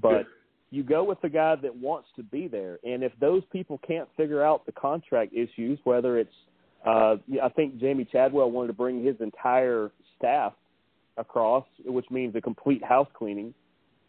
[0.00, 0.26] But
[0.70, 4.08] you go with the guy that wants to be there, and if those people can't
[4.18, 6.30] figure out the contract issues, whether it's
[6.86, 10.52] uh, I think Jamey Chadwell wanted to bring his entire staff
[11.18, 13.54] across, which means a complete house cleaning.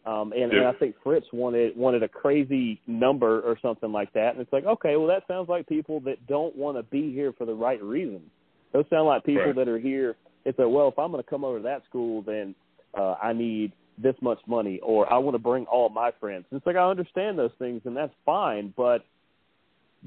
[0.06, 0.60] Um, and, yeah.
[0.60, 4.32] and I think Fritz wanted wanted a crazy number or something like that.
[4.32, 7.34] And it's like, okay, well, that sounds like people that don't want to be here
[7.36, 8.30] for the right reasons.
[8.72, 9.56] Those sound like people right.
[9.56, 10.16] that are here.
[10.46, 12.54] It's like, well, if I'm going to come over to that school, then
[12.96, 16.46] uh, I need this much money, or I want to bring all my friends.
[16.50, 19.04] And it's like I understand those things, and that's fine, but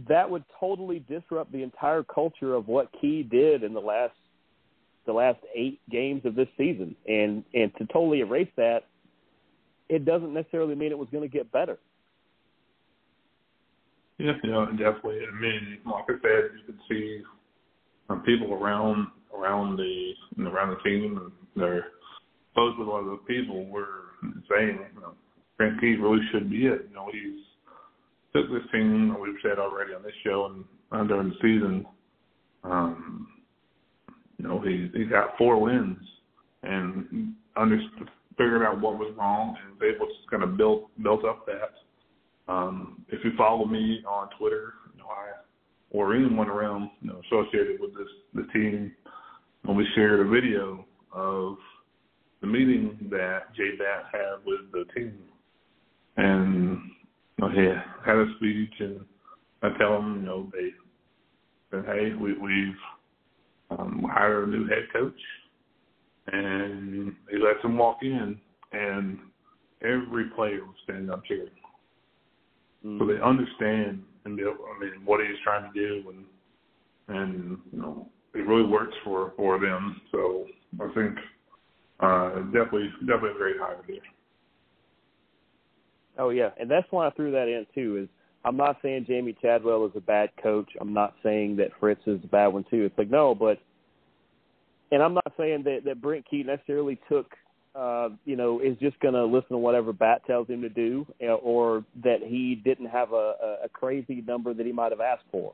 [0.09, 4.15] that would totally disrupt the entire culture of what Key did in the last
[5.05, 8.85] the last eight games of this season, and and to totally erase that
[9.89, 11.77] it doesn't necessarily mean it was going to get better.
[14.17, 15.19] Yeah, yeah, definitely.
[15.27, 17.21] I mean, like I said, you could see
[18.09, 20.13] um, people around around the
[20.45, 21.87] around the team, and they're
[22.55, 24.11] both with a lot of the people were
[24.49, 25.13] saying, you know,
[25.57, 26.87] Brent Key really should be it.
[26.89, 27.43] You know, he's
[28.35, 29.15] took this team.
[29.19, 31.85] We've said already on this show and uh, during the season.
[32.63, 33.27] Um,
[34.43, 35.97] you know, he he got four wins
[36.63, 41.23] and understood figured out what was wrong and was able to kind of build built
[41.23, 42.51] up that.
[42.51, 45.31] Um, if you follow me on Twitter, you know, I
[45.91, 48.91] or anyone around you know associated with this the team,
[49.63, 51.55] when we shared a video of
[52.41, 55.17] the meeting that J Batt had with the team,
[56.17, 56.81] and
[57.37, 57.61] you know, he
[58.05, 59.05] had a speech, and
[59.61, 60.69] I tell them, you know, they
[61.71, 62.75] said, hey, we, we've
[63.79, 65.19] um, hired a new head coach
[66.27, 68.39] and he lets him walk in,
[68.71, 69.19] and
[69.81, 71.49] every player was standing up cheering.
[72.85, 72.99] Mm.
[72.99, 77.57] So they understand and be, able, I mean what he's trying to do, and and
[77.71, 80.01] you know it really works for for them.
[80.11, 80.45] So
[80.81, 81.15] I think
[81.99, 83.97] uh, definitely definitely a great hire there.
[86.17, 88.03] Oh yeah, and that's why I threw that in too.
[88.03, 88.09] Is
[88.45, 90.69] I'm not saying Jamey Chadwell is a bad coach.
[90.79, 92.83] I'm not saying that Fritz is a bad one too.
[92.83, 93.59] It's like no, but
[94.91, 97.31] and I'm not saying that that Brent Key necessarily took,
[97.73, 101.07] uh, you know, is just going to listen to whatever Batt tells him to do,
[101.41, 105.53] or that he didn't have a, a crazy number that he might have asked for.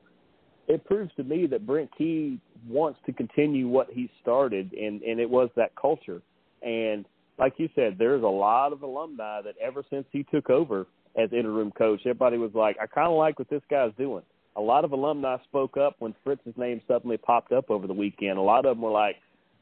[0.68, 5.20] It proves to me that Brent Key wants to continue what he started, and and
[5.20, 6.22] it was that culture.
[6.62, 7.06] And
[7.40, 11.32] like you said, there's a lot of alumni that ever since he took over as
[11.32, 14.24] interim coach, everybody was like, I kind of like what this guy's doing.
[14.56, 18.38] A lot of alumni spoke up when Fritz's name suddenly popped up over the weekend.
[18.38, 19.16] A lot of them were like,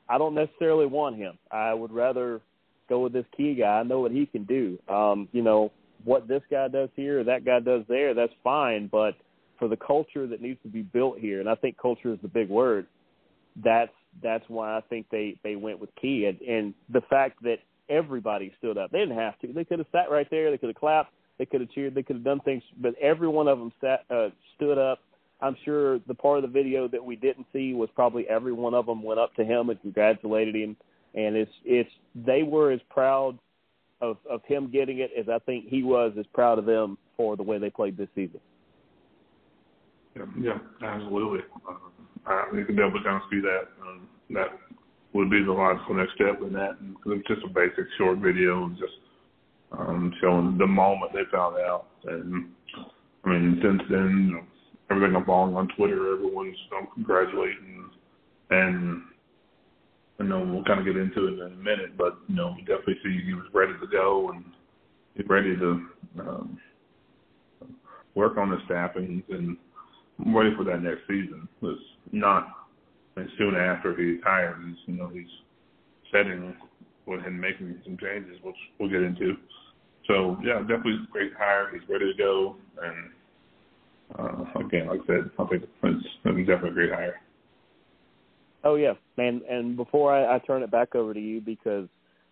[0.09, 1.37] I don't necessarily want him.
[1.51, 2.41] I would rather
[2.89, 3.79] go with this key guy.
[3.79, 4.79] I know what he can do.
[4.89, 5.71] Um, you know,
[6.03, 8.87] what this guy does here, that guy does there, that's fine.
[8.87, 9.15] But
[9.59, 12.27] for the culture that needs to be built here, and I think culture is the
[12.27, 12.87] big word.
[13.63, 13.91] That's
[14.23, 17.57] that's why I think they they went with Key, and, and the fact that
[17.89, 18.91] everybody stood up.
[18.91, 19.53] They didn't have to.
[19.53, 20.51] They could have sat right there.
[20.51, 21.13] They could have clapped.
[21.37, 21.95] They could have cheered.
[21.95, 24.99] They could have done things, but every one of them sat uh, stood up
[25.41, 28.73] I'm sure the part of the video that we didn't see was probably every one
[28.73, 30.75] of them went up to him and congratulated him,
[31.13, 33.37] and it's it's they were as proud
[34.01, 37.35] of of him getting it as I think he was as proud of them for
[37.35, 38.39] the way they played this season.
[40.15, 41.41] Yeah, yeah, absolutely.
[41.69, 41.73] Uh,
[42.25, 43.67] I think definitely kind of see that.
[43.81, 44.47] Um, that
[45.17, 48.69] would be the logical next step in that, because it's just a basic short video,
[48.77, 48.93] just
[49.71, 51.87] um, showing the moment they found out.
[52.05, 52.49] And
[53.25, 54.43] I mean, since then, you know,
[54.91, 57.89] everything I'm following on Twitter, everyone's you know, congratulating,
[58.51, 59.01] and
[60.19, 62.61] I know we'll kind of get into it in a minute, but you know, we
[62.61, 64.45] definitely see he was ready to go and
[65.15, 65.87] he's ready to
[66.19, 66.59] um,
[68.15, 69.57] work on the staffing and
[70.33, 71.47] ready for that next season.
[71.61, 72.66] It's not
[73.17, 75.25] and soon after he retires, he's you know he's
[76.11, 76.55] setting
[77.05, 79.35] with and making some changes, which we'll get into.
[80.07, 81.69] So yeah, definitely a great hire.
[81.73, 83.09] He's ready to go, and
[84.17, 87.19] uh, again, like I said, I think it's, it's definitely a great hire.
[88.63, 91.87] Oh yeah, and and before I, I turn it back over to you because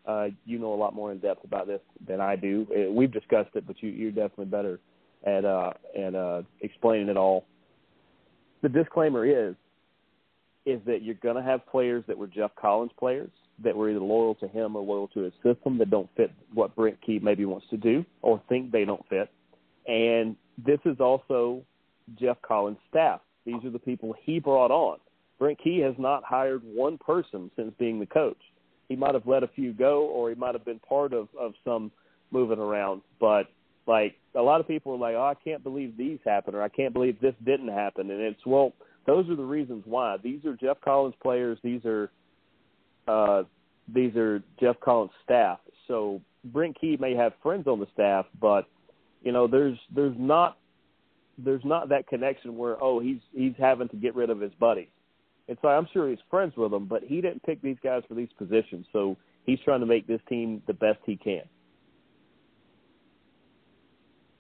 [0.08, 2.68] uh, you know a lot more in depth about this than I do.
[2.72, 4.80] Uh, we've discussed it, but you, you're definitely better
[5.26, 7.46] at uh, at uh, explaining it all.
[8.62, 9.56] The disclaimer is
[10.66, 13.30] is that you're going to have players that were Geoff Collins players
[13.64, 16.76] that were either loyal to him or loyal to his system that don't fit what
[16.76, 19.30] Brent Key maybe wants to do or think they don't fit.
[19.88, 21.62] And this is also
[22.20, 23.22] Geoff Collins' staff.
[23.46, 24.98] These are the people he brought on.
[25.40, 28.38] Brent Key has not hired one person since being the coach.
[28.90, 31.54] He might have let a few go, or he might have been part of of
[31.64, 31.92] some
[32.32, 33.02] moving around.
[33.20, 33.48] But
[33.88, 36.70] like a lot of people are like, "Oh, I can't believe these happened," or "I
[36.70, 38.74] can't believe this didn't happen." And it's well,
[39.06, 40.18] those are the reasons why.
[40.22, 41.58] These are Geoff Collins players.
[41.64, 42.12] These are
[43.08, 43.44] uh,
[43.94, 45.60] these are Geoff Collins staff.
[45.88, 48.66] So Brent Key may have friends on the staff, but
[49.22, 50.58] you know, there's there's not
[51.38, 54.88] there's not that connection where oh he's he's having to get rid of his buddies.
[55.48, 58.16] And so I'm sure he's friends with them, but he didn't pick these guys for
[58.16, 59.16] these positions, so
[59.46, 61.44] he's trying to make this team the best he can.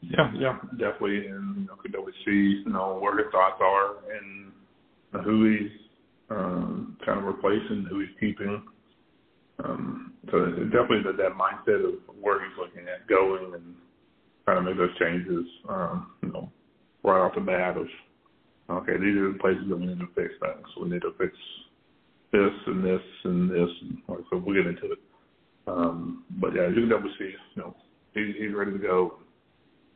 [0.01, 3.95] Yeah, yeah, definitely, and you know, could always see you know where his thoughts are
[4.13, 4.51] and
[5.23, 5.71] who he's
[6.29, 8.63] um, kind of replacing, who he's keeping.
[9.63, 13.75] Um, so definitely that, that mindset of where he's looking at going and
[14.43, 16.51] trying to make those changes, um, you know,
[17.03, 17.87] right off the bat of,
[18.69, 20.67] okay, these are the places that we need to fix things.
[20.81, 21.33] We need to fix
[22.31, 23.69] this and this and this.
[23.81, 24.99] And, so we'll get into it.
[25.67, 27.75] Um, but yeah, you can definitely see, you know,
[28.13, 29.19] he, he's ready to go.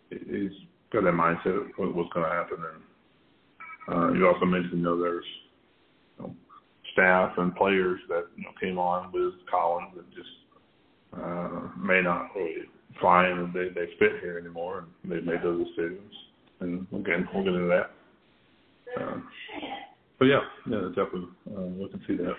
[0.10, 0.52] He's
[0.92, 2.58] got that mindset of what's going to happen.
[3.88, 5.26] And uh, you also mentioned, you know, there's
[6.18, 6.36] you know,
[6.94, 10.30] staff and players that you know came on with Collins that just
[11.14, 12.64] uh, may not really
[13.00, 16.14] fly and they they fit here anymore, and they made those decisions.
[16.60, 17.92] And again, we'll get into that.
[19.00, 19.18] Uh,
[20.18, 22.36] but yeah, yeah, definitely, uh, we can see that.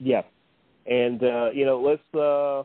[0.00, 0.22] Yeah,
[0.86, 2.64] and uh, you know, let's uh,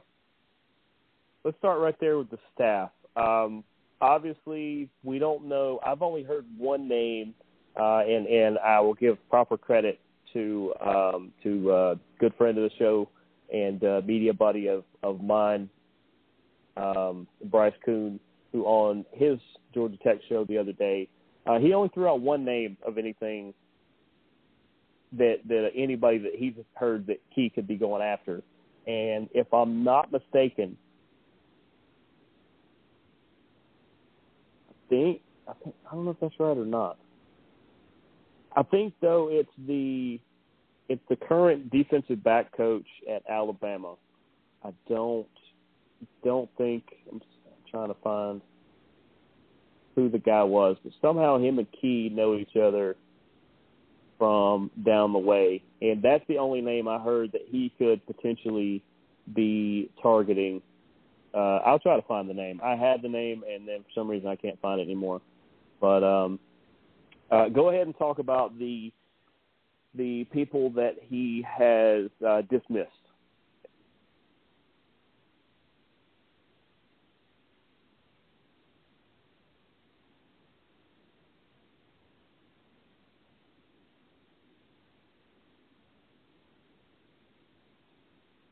[1.44, 2.92] let's start right there with the staff.
[3.16, 3.64] Um,
[4.00, 5.80] obviously, we don't know.
[5.86, 7.34] I've only heard one name,
[7.80, 10.00] uh, and and I will give proper credit
[10.34, 13.10] to um, to uh, good friend of the show
[13.54, 15.70] and uh, media buddy of of mine,
[16.78, 18.20] um, Bryce Coon,
[18.52, 19.40] who on his
[19.74, 21.08] Georgia Tech show the other day,
[21.46, 23.54] uh, he only threw out one name of anything
[25.18, 28.42] that that anybody that he's heard that he could be going after,
[28.88, 30.78] and if I'm not mistaken,
[34.92, 36.98] think I think I don't know if that's right or not.
[38.56, 40.20] I think though it's the
[40.90, 43.96] it's the current defensive back coach at Alabama.
[44.64, 45.28] I don't
[46.24, 47.22] don't think I'm
[47.72, 48.42] trying to find
[49.96, 52.96] who the guy was, but somehow him and Key know each other
[54.18, 58.84] from down the way, and that's the only name I heard that he could potentially
[59.34, 60.62] be targeting.
[61.34, 62.60] Uh, I'll try to find the name.
[62.63, 65.22] I had the name, and then for some reason I can't find it anymore.
[65.80, 66.39] But um,
[67.30, 68.91] uh, go ahead and talk about the
[69.96, 72.89] the people that he has uh, dismissed.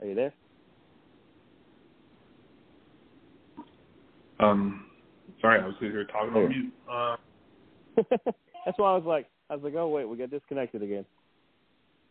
[0.02, 0.34] Are you there?
[4.40, 4.86] Um,
[5.42, 6.74] sorry, I was here talking on mute.
[6.90, 7.16] Uh,
[8.66, 11.06] That's why I was like, I was like, oh wait, we got disconnected again.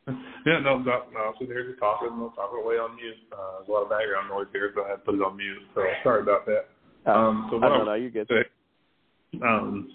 [0.47, 1.21] Yeah, no, no, no.
[1.21, 3.21] I was sitting here just talking, no, talking away on mute.
[3.29, 5.37] Uh, there's a lot of background noise here, so I had to put it on
[5.37, 5.61] mute.
[5.75, 6.65] So sorry about that.
[7.05, 7.95] Uh, Um, so I what don't know.
[7.95, 8.49] You get say,
[9.45, 9.93] um,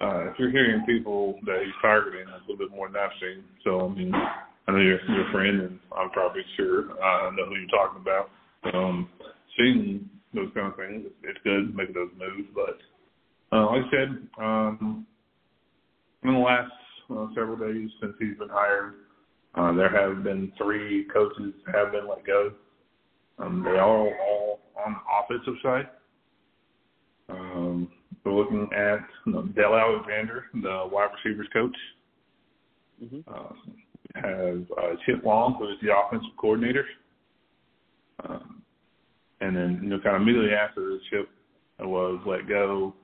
[0.00, 3.10] uh, if you're hearing people that he's targeting, that's a little bit more than I've
[3.18, 3.42] seen.
[3.64, 7.56] So I mean, I know you're your friend, and I'm probably sure I know who
[7.56, 8.30] you're talking about.
[8.70, 9.08] Um,
[9.58, 12.48] seeing those kind of things, it's good making those moves.
[12.54, 12.78] But
[13.56, 15.06] uh, like I said, um,
[16.22, 16.72] in the last
[17.10, 18.94] uh, several days since he's been hired,
[19.54, 22.52] uh, there have been three coaches have been let go.
[23.38, 25.88] Um, they are all, all on the offensive side.
[27.28, 27.88] Um,
[28.24, 31.76] we're looking at you know, Del Alexander, the wide receivers coach.
[33.00, 33.52] hmm Uh,
[34.16, 36.84] have uh, Chip Long, who is the offensive coordinator.
[38.28, 38.62] Um,
[39.44, 41.28] and then, you know, kind of immediately after the Chip
[41.80, 42.94] was let go,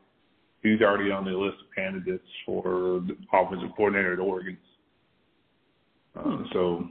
[0.62, 4.56] he's already on the list of candidates for the offensive coordinator at Oregon.
[6.16, 6.84] Uh, so,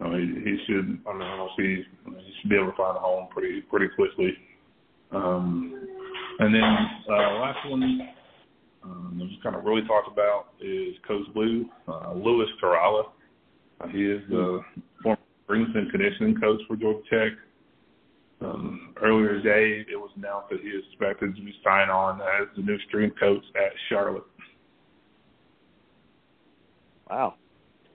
[0.00, 0.98] I mean, he should.
[1.08, 3.86] I mean, I don't see he should be able to find a home pretty pretty
[3.94, 4.34] quickly.
[5.12, 5.86] Um,
[6.40, 6.62] and then
[7.08, 7.82] uh, last one,
[8.82, 13.04] um, that was kind of really talked about is Coach Blue, uh, Lewis Caralla.
[13.80, 14.60] Uh, he is the
[15.02, 17.32] former strength and conditioning coach for Georgia Tech.
[18.40, 22.48] Um, earlier today, it was announced that he is expected to be signed on as
[22.56, 24.24] the new strength coach at Charlotte.
[27.08, 27.34] Wow.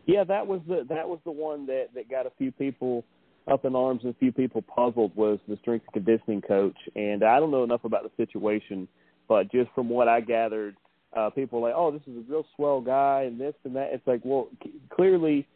[0.05, 3.03] Yeah, that was the that was the one that that got a few people
[3.51, 6.77] up in arms and a few people puzzled was the strength and conditioning coach.
[6.95, 8.87] And I don't know enough about the situation,
[9.27, 10.75] but just from what I gathered,
[11.15, 13.93] uh, people were like, "Oh, this is a real swell guy," and this and that.
[13.93, 15.47] It's like, well, c- clearly,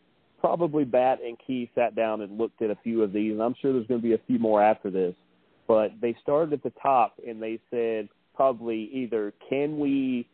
[0.44, 3.56] probably Batt and Key sat down and looked at a few of these, and I'm
[3.62, 5.16] sure there's going to be a few more after this.
[5.70, 10.28] But they started at the top and they said, probably either can we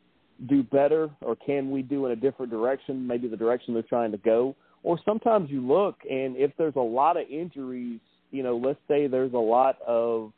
[0.49, 4.11] do better or can we do in a different direction, maybe the direction they're trying
[4.11, 4.55] to go?
[4.81, 7.99] Or sometimes you look and if there's a lot of injuries,
[8.31, 10.33] you know, let's say there's a lot of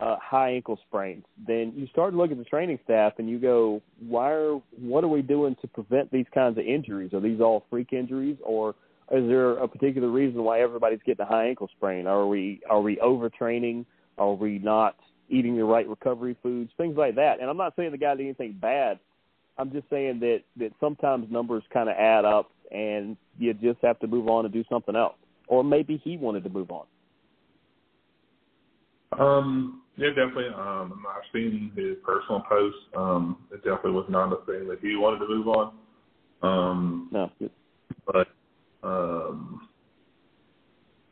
[0.00, 3.38] uh, high ankle sprains, then you start to look at the training staff and you
[3.38, 7.12] go, why are what are we doing to prevent these kinds of injuries?
[7.12, 8.74] Are these all freak injuries, or
[9.12, 12.06] is there a particular reason why everybody's getting a high ankle sprain?
[12.06, 13.84] Are we are we overtraining?
[14.16, 14.96] Are we not
[15.28, 16.70] eating the right recovery foods?
[16.76, 17.40] Things like that.
[17.40, 18.98] And I'm not saying the guy did anything bad.
[19.58, 23.98] I'm just saying that that sometimes numbers kind of add up, and you just have
[24.00, 25.16] to move on and do something else.
[25.48, 26.86] Or maybe he wanted to move on.
[29.18, 30.48] Um, yeah, definitely.
[30.48, 32.80] Um, I've seen his personal posts.
[32.96, 35.72] Um, it definitely was not a thing that he wanted to move on.
[36.42, 37.30] Um, no,
[38.06, 38.28] but
[38.84, 39.68] um,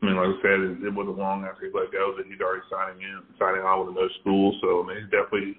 [0.02, 2.42] I mean, like I said, it, it wasn't long after he let go that he'd
[2.42, 4.58] already signing in, signing on with another school.
[4.60, 5.58] So I mean, he's definitely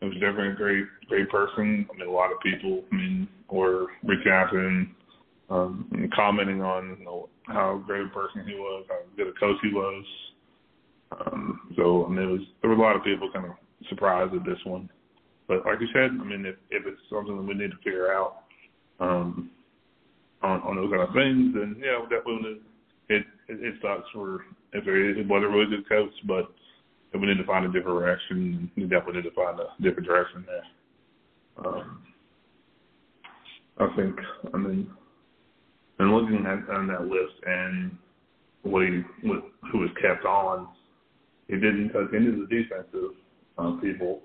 [0.00, 1.86] it was definitely a great, great person.
[1.88, 4.96] I mean, a lot of people, I mean, were reaching out to him,
[5.48, 9.38] um, and commenting on you know, how great a person he was, how good a
[9.38, 10.04] coach he was.
[11.12, 13.52] Um, so I mean, it was there were a lot of people kind of
[13.88, 14.88] surprised at this one,
[15.46, 18.12] but like you said, I mean, if if it's something that we need to figure
[18.12, 18.44] out
[18.98, 19.50] um,
[20.42, 22.60] on on those kind of things, then yeah, definitely
[23.08, 26.52] it it, it sucks for if it was a really good coach, but
[27.14, 30.46] we need to find a different direction, we definitely need to find a different direction
[30.46, 31.66] there.
[31.66, 32.02] Um,
[33.78, 34.16] I think
[34.54, 34.90] I mean,
[35.98, 37.96] and looking at on that list and
[38.62, 40.68] what he what, who was kept on
[41.52, 43.10] he didn't touch any of the defensive
[43.58, 44.22] uh, people.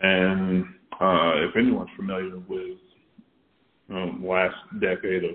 [0.00, 0.64] And
[1.00, 2.78] uh, if anyone's familiar with
[3.90, 5.30] um, last decade of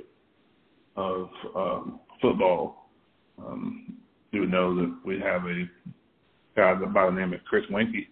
[0.97, 2.89] of um, football,
[3.37, 3.97] um,
[4.31, 5.69] you would know that we have a
[6.55, 8.07] guy by the name of Chris Weinke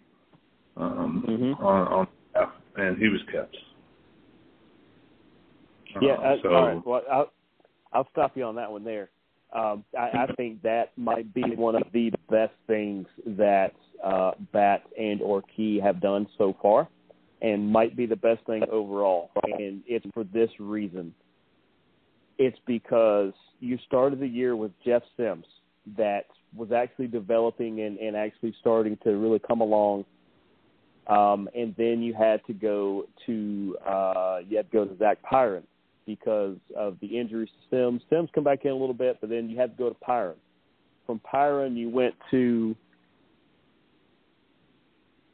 [0.76, 1.64] um, mm-hmm.
[1.64, 3.56] on, on staff, and he was kept.
[6.02, 6.86] Yeah, uh, so, all right.
[6.86, 7.32] Well, I'll,
[7.94, 9.10] I'll stop you on that one there
[9.54, 13.74] um, I, I think that might be one of the best things that
[14.04, 16.90] uh, Batt and or Key have done so far,
[17.44, 19.30] and might be the best thing overall.
[19.44, 21.14] And it's for this reason.
[22.40, 25.46] It's because you started the year with Jeff Sims,
[25.98, 26.26] that
[26.56, 30.06] was actually developing and, and actually starting to really come along.
[31.08, 35.18] Um, and then you had to go to uh, you had to go to Zach
[35.30, 35.64] Pyron,
[36.06, 38.02] because of the injuries to Sims.
[38.10, 40.36] Sims come back in a little bit, but then you had to go to Pyron.
[41.06, 42.76] From Pyron, you went to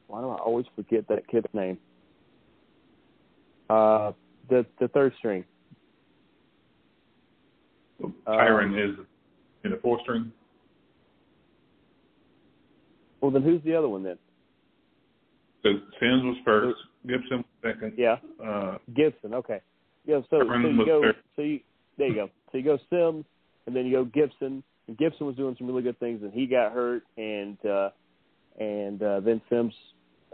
[0.08, 1.78] why do I always forget that kid's name?
[3.70, 4.12] Uh,
[4.50, 5.46] the the third string.
[8.28, 9.06] Pyron um, is
[9.64, 10.32] in the fourth string.
[13.22, 14.18] Well, then who's the other one then?
[15.64, 17.94] So Sims was first, Gibson second.
[17.98, 18.18] Yeah.
[18.44, 19.34] Uh, Gibson.
[19.34, 19.60] Okay.
[20.06, 21.02] Yeah, so, so you go,
[21.36, 21.60] so you
[21.98, 22.30] there you go.
[22.52, 23.26] So you go Sims,
[23.68, 24.64] and then you go Gibson.
[24.88, 27.90] And Gibson was doing some really good things, and he got hurt, and uh,
[28.60, 29.74] and uh, then Sims,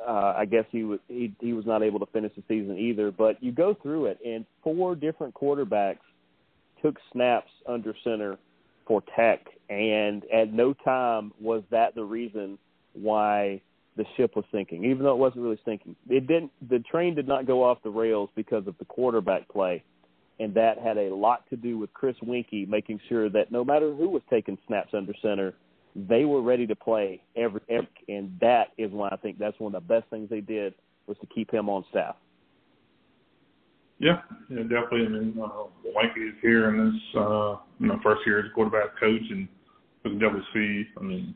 [0.06, 3.12] uh, I guess he was he he was not able to finish the season either.
[3.12, 6.00] But you go through it, and four different quarterbacks
[6.82, 8.38] took snaps under center
[8.88, 12.58] for Tech, and at no time was that the reason
[12.94, 13.62] why
[13.98, 15.96] the ship was sinking, even though it wasn't really sinking.
[16.10, 16.52] It didn't.
[16.70, 19.84] The train did not go off the rails because of the quarterback play,
[20.40, 23.94] and that had a lot to do with Chris Weinke making sure that no matter
[23.94, 25.54] who was taking snaps under center,
[25.96, 29.74] they were ready to play every, every and that is why I think that's one
[29.74, 30.74] of the best things they did
[31.08, 32.16] was to keep him on staff.
[34.00, 35.06] Yeah, yeah, definitely.
[35.06, 35.48] I mean, uh,
[35.96, 39.48] Weinke is here in this uh, you know first year as quarterback coach, and
[40.04, 40.88] we can definitely.
[41.00, 41.36] I mean,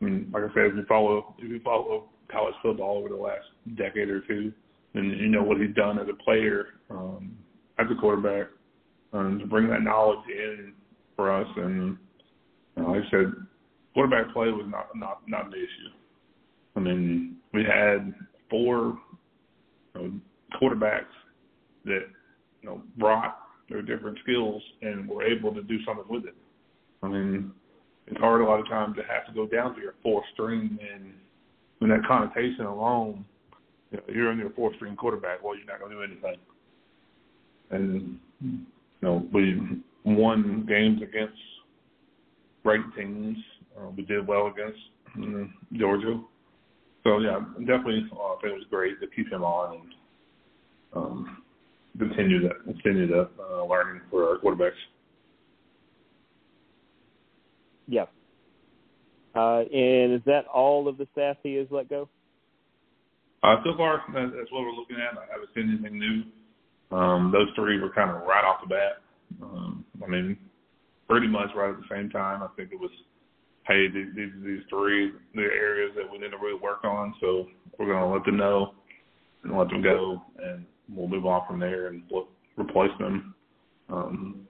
[0.00, 3.16] I mean, like I said, if you follow if you follow college football over the
[3.16, 3.44] last
[3.76, 4.50] decade or two,
[4.94, 7.36] then you know what he's done as a player, um,
[7.78, 8.46] as a quarterback,
[9.12, 10.72] um, to bring that knowledge in
[11.16, 11.48] for us.
[11.56, 11.98] And
[12.78, 13.32] know, like I said,
[13.98, 15.90] quarterback play was not not not an issue.
[16.76, 18.14] I mean, we had
[18.48, 18.96] four
[19.96, 20.12] you know,
[20.62, 21.02] quarterbacks
[21.84, 22.06] that
[22.62, 23.38] you know brought
[23.68, 26.36] their different skills and were able to do something with it.
[27.02, 27.50] I mean,
[28.06, 30.78] it's hard a lot of times to have to go down to your fourth string,
[30.94, 31.12] and
[31.80, 33.24] when that connotation alone,
[33.90, 35.42] you know, you're on your fourth string quarterback.
[35.42, 36.40] Well, you're not going to do anything.
[37.70, 38.58] And you
[39.02, 39.60] know, we
[40.04, 41.36] won games against
[42.62, 43.38] great teams.
[43.78, 44.80] Uh, we did well against
[45.16, 45.48] you
[45.78, 46.20] Georgia.
[47.04, 49.94] So yeah, definitely, uh, I think it was great to keep him on and
[50.94, 51.42] um,
[51.98, 54.72] continue that, continue that uh, learning for our quarterbacks.
[57.86, 58.06] Yeah.
[59.34, 62.08] Uh, and is that all of the staff he has let go?
[63.42, 65.16] Uh, so far, that's what we're looking at.
[65.16, 66.96] I haven't seen anything new.
[66.96, 69.02] Um, those three were kind of right off the bat.
[69.42, 70.36] Um, I mean,
[71.08, 72.42] pretty much right at the same time.
[72.42, 72.90] I think it was,
[73.68, 77.14] hey, these these, these three the areas that we need to really work on.
[77.20, 77.46] So
[77.78, 78.74] we're to let them know
[79.44, 83.34] and let them go, and we'll move on from there and we'll replace them.
[83.90, 84.48] Um,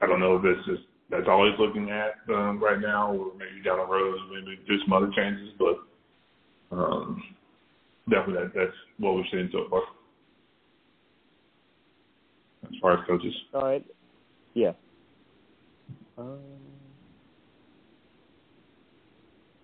[0.00, 3.32] I don't know if it's just that's all he's looking at um, right now, or
[3.34, 7.22] maybe down the road, maybe do some other changes, but um,
[8.10, 9.82] definitely that, that's what we've seen so far
[12.64, 13.34] as far as coaches.
[13.54, 13.84] All right.
[14.54, 14.72] Yeah.
[16.18, 16.38] Um,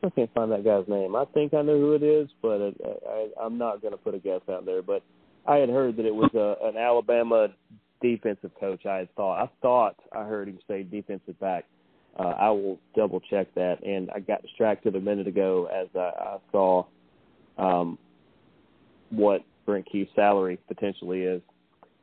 [0.04, 1.16] I can't find that guy's name.
[1.16, 2.72] I think I know who it is, but I,
[3.08, 4.82] I, I'm not going to put a guess out there.
[4.82, 5.02] But
[5.46, 7.48] I had heard that it was a, an Alabama
[8.02, 8.84] defensive coach.
[8.86, 11.64] I had thought I thought I heard him say defensive back.
[12.18, 13.84] Uh, I will double check that.
[13.84, 16.84] And I got distracted a minute ago as I, I saw
[17.58, 17.98] um,
[19.10, 21.42] what Brent Key's salary potentially is,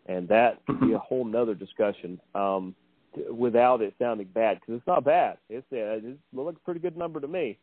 [0.08, 2.20] and that would be a whole nother discussion.
[2.36, 2.76] Um,
[3.30, 5.38] without it sounding bad, because it's not bad.
[5.50, 7.58] It's uh, it looks a pretty good number to me.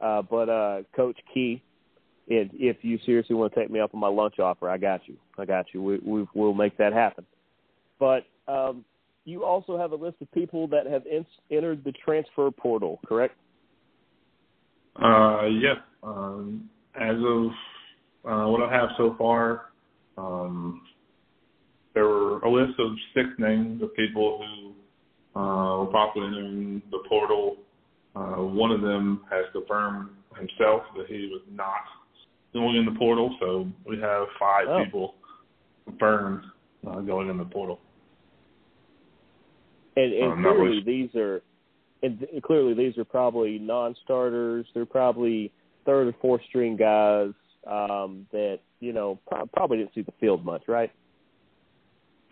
[0.00, 1.62] Uh, but uh, Coach Key,
[2.26, 5.00] if, if you seriously want to take me up on my lunch offer, I got
[5.06, 5.16] you.
[5.38, 5.82] I got you.
[5.82, 7.24] We, we we'll make that happen.
[7.98, 8.84] But um,
[9.24, 13.34] you also have a list of people that have in, entered the transfer portal, correct?
[15.02, 15.76] Uh, yes.
[16.02, 17.46] Um, as of
[18.24, 19.66] uh, what I have so far,
[20.16, 20.82] um,
[21.94, 24.42] there were a list of six names of people
[25.34, 27.56] who uh, were possibly entering the portal.
[28.16, 30.08] Uh, one of them has confirmed
[30.38, 31.84] himself that he was not
[32.54, 34.84] going in the portal, so we have five oh.
[34.84, 35.14] people
[35.84, 36.42] confirmed
[36.88, 37.78] uh, going in the portal.
[39.96, 41.42] And, and um, clearly, these are
[42.02, 44.66] and clearly these are probably non-starters.
[44.74, 45.52] They're probably
[45.84, 47.32] third or fourth string guys
[47.66, 50.92] um, that you know pro- probably didn't see the field much, right?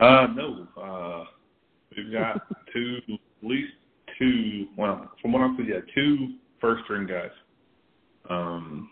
[0.01, 0.67] Uh, no.
[0.81, 1.25] Uh,
[1.97, 3.73] we've got two, at least
[4.19, 4.67] two.
[4.77, 7.31] Well, from what I'm seeing, yeah, two first string guys.
[8.29, 8.91] Um,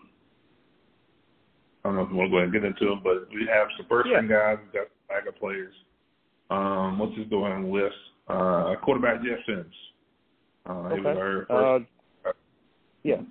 [1.85, 3.47] I don't know if you want to go ahead and get into them, but we
[3.53, 4.55] have some first string yeah.
[4.55, 4.59] guys.
[4.65, 5.75] We've got backup players.
[6.51, 7.95] Um, let's just go ahead and list.
[8.29, 9.75] Uh, quarterback Jeff Sims.
[10.69, 10.97] Uh, okay.
[10.97, 11.87] He was our first.
[12.27, 12.33] Uh,
[13.03, 13.23] yeah.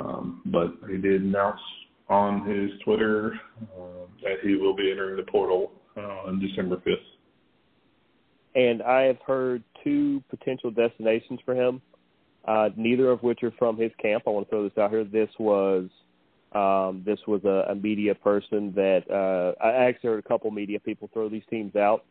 [0.00, 1.60] Um, but he did announce
[2.08, 6.96] on his Twitter uh, that he will be entering the portal uh, on December 5th.
[8.54, 11.82] And I have heard two potential destinations for him,
[12.46, 14.24] uh, neither of which are from his camp.
[14.26, 15.04] I want to throw this out here.
[15.04, 15.88] This was
[16.52, 20.78] um, this was a, a media person that uh, I actually heard a couple media
[20.78, 22.04] people throw these teams out,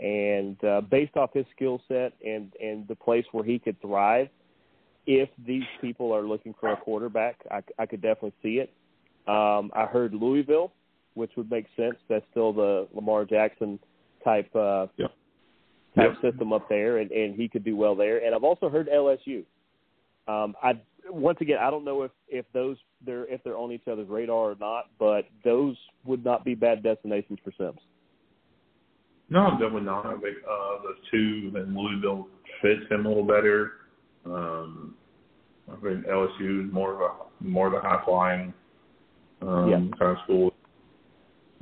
[0.00, 4.28] and uh, based off his skill set and and the place where he could thrive,
[5.06, 8.72] if these people are looking for a quarterback, I, I could definitely see it.
[9.26, 10.72] Um, I heard Louisville,
[11.14, 11.96] which would make sense.
[12.08, 13.80] That's still the Lamar Jackson
[14.22, 15.12] type uh, yep.
[15.96, 16.32] Type yep.
[16.32, 18.24] system up there, and, and he could do well there.
[18.24, 19.44] And I've also heard LSU.
[20.26, 20.74] Um, I
[21.10, 24.50] once again, I don't know if if those they're if they're on each other's radar
[24.52, 27.80] or not, but those would not be bad destinations for Sims.
[29.30, 30.06] No, definitely not.
[30.06, 32.28] I think uh, the two in Louisville
[32.62, 33.72] fits him a little better.
[34.24, 34.94] Um,
[35.70, 38.54] I think LSU is more of a more of a high flying
[39.42, 39.98] um, yeah.
[39.98, 40.52] kind of school.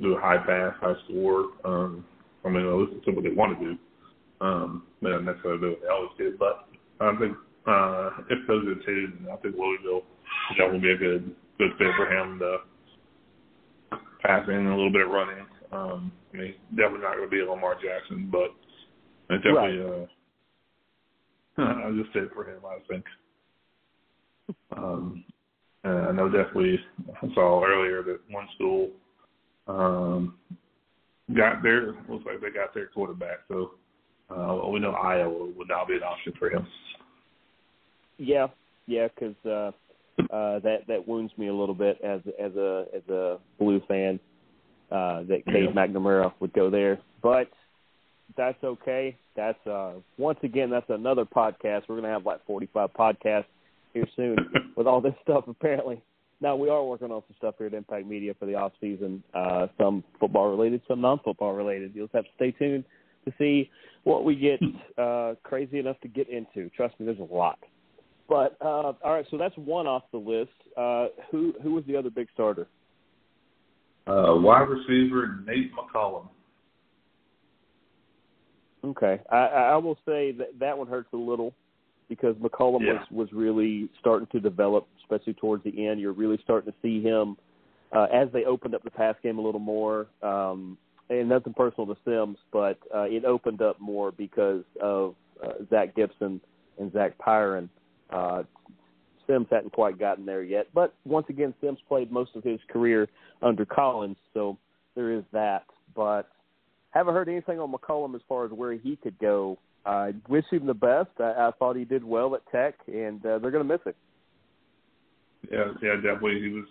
[0.01, 1.47] Do a high pass, high score.
[1.65, 2.05] Um,
[2.45, 2.65] I mean,
[3.05, 3.77] that's what they want to do.
[4.39, 6.67] Um, they don't necessarily do what they always did, but
[6.99, 7.35] I think
[7.65, 10.03] uh, if those are the two, I think Louisville
[10.57, 12.57] that will be a good good fit for him to
[14.21, 15.45] passing a little bit of running.
[15.71, 18.53] Um, I mean, definitely not going to be a Lamar Jackson, but
[19.29, 19.79] it's definitely.
[19.79, 20.09] Right.
[21.59, 23.03] Uh, I just said for him, I think.
[24.75, 25.25] Um,
[25.83, 26.79] and I know definitely
[27.21, 28.91] I saw earlier that one school
[29.67, 30.35] um,
[31.35, 33.39] got their looks like they got their quarterback.
[33.47, 33.71] So
[34.29, 36.67] uh, we know Iowa would now be an option for him.
[38.17, 38.47] Yeah,
[38.87, 39.71] yeah, because uh,
[40.33, 44.19] uh, that that wounds me a little bit as as a as a blue fan
[44.91, 45.71] uh, that Cade yeah.
[45.71, 47.49] McNamara would go there, but
[48.35, 49.15] that's okay.
[49.35, 51.83] That's uh, once again that's another podcast.
[51.87, 53.45] We're gonna have like 45 podcasts
[53.93, 54.37] here soon
[54.75, 55.45] with all this stuff.
[55.47, 56.01] Apparently,
[56.41, 59.23] now we are working on some stuff here at Impact Media for the off season.
[59.33, 61.91] Uh, some football related, some non-football related.
[61.95, 62.83] You'll have to stay tuned
[63.27, 63.69] to see
[64.03, 64.59] what we get
[64.97, 66.69] uh, crazy enough to get into.
[66.69, 67.59] Trust me, there's a lot.
[68.29, 70.51] But uh, all right, so that's one off the list.
[70.75, 72.67] Uh, who who was the other big starter?
[74.05, 76.27] Uh, wide receiver Nate McCollum.
[78.85, 81.53] Okay, I, I will say that that one hurts a little
[82.09, 82.93] because McCollum yeah.
[82.93, 85.99] was was really starting to develop, especially towards the end.
[85.99, 87.37] You're really starting to see him
[87.95, 90.07] uh, as they opened up the pass game a little more.
[90.21, 90.77] Um,
[91.09, 95.95] and nothing personal to Sims, but uh, it opened up more because of uh, Zach
[95.95, 96.41] Gibson
[96.79, 97.69] and Zach Pyron.
[98.09, 98.43] Uh,
[99.25, 103.07] Sims hadn't quite gotten there yet, but once again, Sims played most of his career
[103.41, 104.57] under Collins, so
[104.95, 105.65] there is that.
[105.95, 106.29] But
[106.91, 109.57] haven't heard anything on McCollum as far as where he could go.
[109.85, 111.09] I wish him the best.
[111.19, 113.93] I, I thought he did well at Tech, and uh, they're going to miss him.
[115.51, 116.41] Yeah, yeah, definitely.
[116.41, 116.65] He was,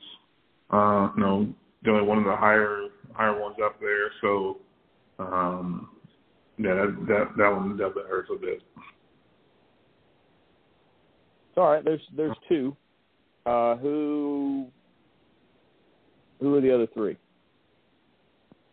[0.71, 4.11] uh, you know, definitely one of the higher higher ones up there.
[4.21, 4.59] So,
[5.19, 5.89] um,
[6.59, 8.63] yeah, that that that one definitely hurts a bit.
[11.57, 12.77] All right, there's there's two.
[13.47, 14.67] Uh, who
[16.41, 17.17] who are the other three?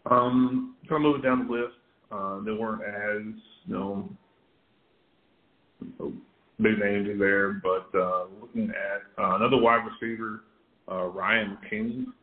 [0.09, 1.75] Um, kind of moving down the list.
[2.11, 4.09] Uh, they weren't as you know
[6.61, 10.43] big names in there, but uh, looking at uh, another wide receiver,
[10.91, 12.13] uh, Ryan King.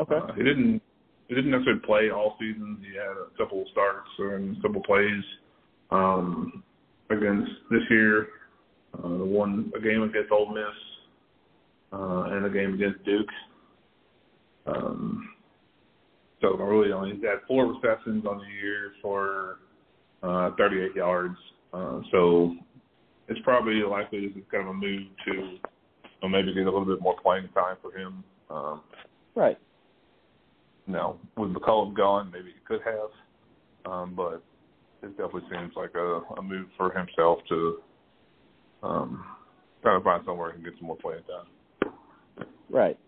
[0.00, 0.14] Okay.
[0.14, 0.82] Uh, he didn't
[1.28, 2.78] he didn't necessarily play all season.
[2.80, 5.24] He had a couple of starts and a couple of plays
[5.90, 6.62] um,
[7.10, 8.28] against this year.
[8.94, 10.64] Uh, one a game against Ole Miss
[11.92, 13.28] uh, and a game against Duke.
[14.66, 15.30] Um,
[16.40, 19.58] so really only he's had four receptions on the year for
[20.22, 21.36] uh, 38 yards.
[21.72, 22.54] Uh, so
[23.28, 25.58] it's probably likely this is kind of a move to you
[26.22, 28.24] know, maybe get a little bit more playing time for him.
[28.50, 28.82] Um,
[29.34, 29.58] right.
[30.86, 34.42] You know, with McCollum gone, maybe he could have, um, but
[35.02, 37.78] it definitely seems like a, a move for himself to
[38.82, 39.24] um,
[39.82, 41.94] try to find somewhere he can get some more playing time.
[42.70, 42.98] Right.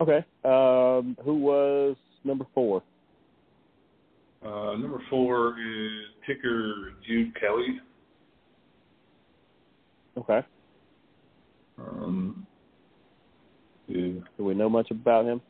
[0.00, 0.24] Okay.
[0.44, 2.82] Um, who was number four?
[4.44, 5.90] Uh, number four is
[6.26, 7.80] kicker Jude Kelly.
[10.16, 10.40] Okay.
[11.78, 12.46] Um,
[13.86, 14.20] yeah.
[14.38, 15.42] Do we know much about him?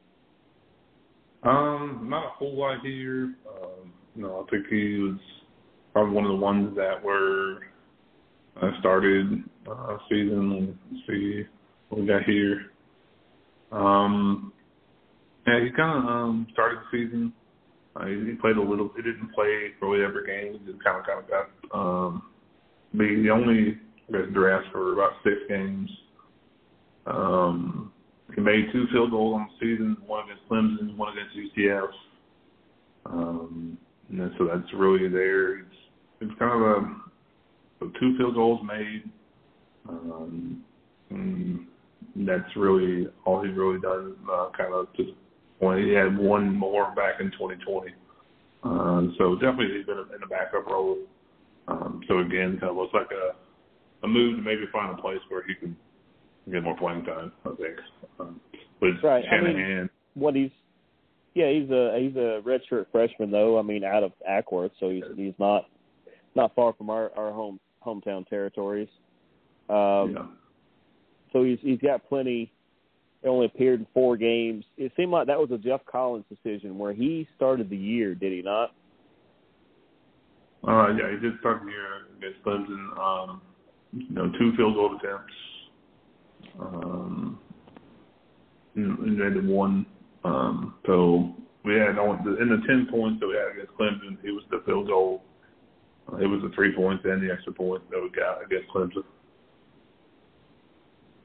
[1.42, 3.34] Um, not a whole lot here.
[3.48, 5.18] Um, no, I think he was
[5.92, 7.60] probably one of the ones that were
[8.60, 10.78] uh, started uh, season.
[10.90, 11.44] Let's see
[11.88, 12.72] what we got here.
[13.72, 14.52] Um,
[15.46, 17.32] yeah, he kind of um, started the season.
[17.96, 18.90] Uh, he played a little.
[18.94, 20.60] He didn't play really every game.
[20.60, 21.48] He just kind of kind of got.
[21.72, 22.22] Um,
[22.96, 23.78] be the only
[24.08, 25.90] I guess, draft for about six games.
[27.06, 27.89] Um,
[28.34, 31.88] he made two field goals on the season, one against Clemson, one against UCF.
[33.06, 33.78] Um,
[34.10, 35.58] and so that's really there.
[35.60, 35.74] It's
[36.20, 36.96] it's kind of a
[37.78, 39.04] so two field goals made.
[39.88, 40.62] Um,
[41.10, 41.66] and
[42.16, 44.16] that's really all he's really done.
[44.30, 45.14] Uh, kind of to
[45.58, 47.92] when he had one more back in 2020.
[48.62, 50.98] Uh, so definitely he's been in a backup role.
[51.68, 53.34] Um, so again, kind of looks like a
[54.02, 55.76] a move to maybe find a place where he can
[56.50, 57.32] get more playing time.
[57.44, 57.76] I think.
[58.18, 58.40] Um,
[58.80, 59.24] with right.
[59.24, 59.56] Shanahan.
[59.56, 60.50] I mean, what he's
[61.34, 63.58] yeah, he's a he's a redshirt freshman though.
[63.58, 65.66] I mean, out of Acworth, so he's he's not
[66.34, 68.88] not far from our our home hometown territories.
[69.68, 70.26] Um, yeah.
[71.32, 72.52] So he's he's got plenty.
[73.22, 74.64] He only appeared in four games.
[74.76, 78.32] It seemed like that was a Geoff Collins decision where he started the year, did
[78.32, 78.74] he not?
[80.66, 82.98] Uh, yeah, he did start the year against Clemson.
[82.98, 83.42] Um,
[83.92, 85.32] you know, two field goal attempts.
[86.58, 87.38] Um,
[88.74, 89.86] and then one.
[90.24, 91.34] Um, so
[91.64, 94.44] we had on the, in the ten points that we had against Clemson, it was
[94.50, 95.22] the field goal.
[96.10, 99.04] Uh, it was the three points and the extra point that we got against Clemson.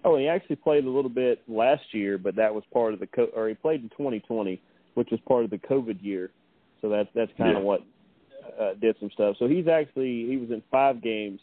[0.03, 3.07] Oh, he actually played a little bit last year, but that was part of the
[3.07, 4.61] co- or he played in 2020,
[4.93, 6.31] which was part of the COVID year.
[6.81, 7.57] So that's that's kind Yeah.
[7.57, 7.81] of what
[8.59, 9.35] uh, did some stuff.
[9.39, 11.39] So he's actually he was in five games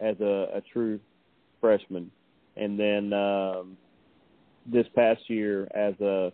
[0.00, 0.98] as a, a true
[1.60, 2.10] freshman,
[2.60, 3.76] and then um,
[4.66, 6.32] this past year as a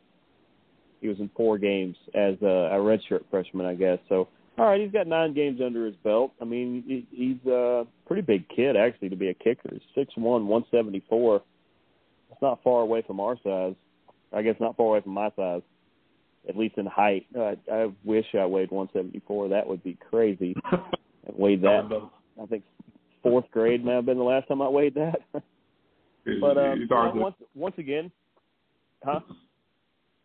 [1.00, 3.98] he was in four games as a, a redshirt freshman, I guess.
[4.08, 6.32] So all right, he's got nine games under his belt.
[6.40, 9.68] I mean, he, he's a pretty big kid actually to be a kicker.
[9.70, 11.42] He's six one, one seventy four.
[12.30, 13.74] It's not far away from our size.
[14.32, 15.62] I guess not far away from my size,
[16.48, 17.26] at least in height.
[17.38, 19.48] Uh, I wish I weighed 174.
[19.48, 20.54] That would be crazy.
[20.64, 20.78] I
[21.36, 21.88] weighed that.
[22.42, 22.64] I think
[23.22, 25.20] fourth grade may have been the last time I weighed that.
[26.40, 28.10] but um, you're talking once once again,
[29.04, 29.20] huh?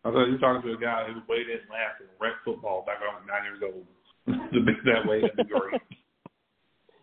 [0.04, 3.00] I thought you're talking to a guy who weighed in last in rec football back
[3.00, 4.52] when I was nine years old.
[4.52, 5.80] to be that way, that'd be great.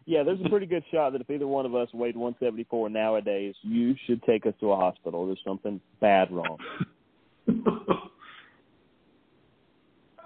[0.05, 3.53] Yeah, there's a pretty good shot that if either one of us weighed 174 nowadays,
[3.61, 5.27] you should take us to a hospital.
[5.27, 6.57] There's something bad wrong.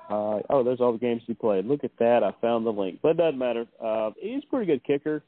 [0.10, 1.66] Uh, oh, there's all the games he played.
[1.66, 2.24] Look at that.
[2.24, 3.00] I found the link.
[3.02, 3.66] But it doesn't matter.
[3.84, 5.24] Uh, he's a pretty good kicker.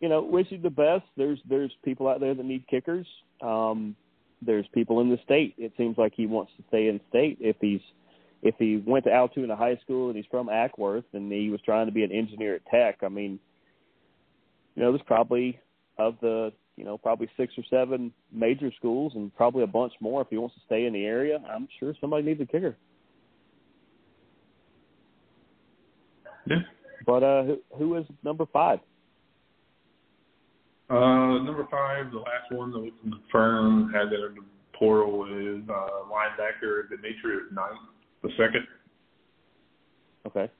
[0.00, 1.04] You know, wish you the best.
[1.16, 3.06] There's there's people out there that need kickers.
[3.42, 3.96] Um,
[4.40, 5.54] there's people in the state.
[5.58, 7.38] It seems like he wants to stay in state.
[7.40, 7.80] If he's
[8.42, 11.86] if he went to Allatoona High School and he's from Acworth and he was trying
[11.86, 13.40] to be an engineer at Tech, I mean,
[14.76, 15.58] you know, there's probably
[15.98, 20.22] of the you know probably six or seven major schools and probably a bunch more
[20.22, 21.40] if he wants to stay in the area.
[21.52, 22.76] I'm sure somebody needs a kicker.
[26.46, 26.56] Yeah.
[27.04, 28.80] But uh, who, who is number five?
[30.90, 35.24] Uh, number five, the last one that we can confirm had that in the portal
[35.26, 37.72] is uh, linebacker Demetrius Knight,
[38.22, 38.66] the second.
[40.26, 40.50] Okay.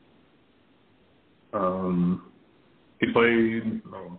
[1.54, 2.30] Um,
[3.00, 4.18] he played um,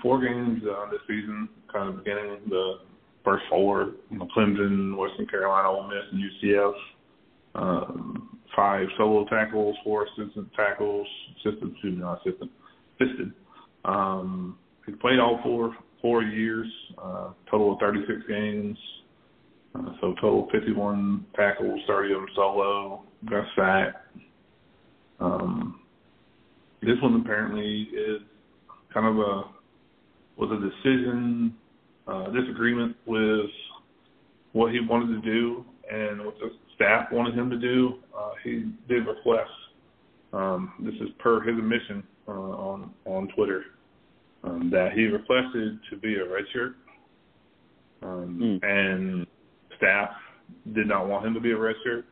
[0.00, 2.78] four games uh, this season, kind of beginning the
[3.24, 6.74] first four, you know, Clemson, Western Carolina, Ole Miss, and UCF.
[7.54, 11.06] Um, five solo tackles, four assistant tackles,
[11.36, 12.50] assistant, excuse me, not assistant,
[13.00, 13.32] assisted.
[13.88, 16.66] Um, he played all four four years,
[17.02, 18.78] uh, total of 36 games.
[19.74, 23.96] Uh, so total 51 tackles, 30 of them solo, got sacked.
[25.20, 25.80] Um,
[26.82, 28.22] this one apparently is
[28.94, 29.42] kind of a
[30.36, 31.56] was a decision
[32.06, 33.50] uh, disagreement with
[34.52, 37.94] what he wanted to do and what the staff wanted him to do.
[38.16, 39.50] Uh, he did request.
[40.32, 43.64] Um, this is per his admission uh, on on Twitter
[44.44, 46.74] um, that he requested to be a redshirt,
[48.02, 48.64] um, mm.
[48.64, 49.26] and
[49.76, 50.10] staff
[50.74, 52.04] did not want him to be a redshirt.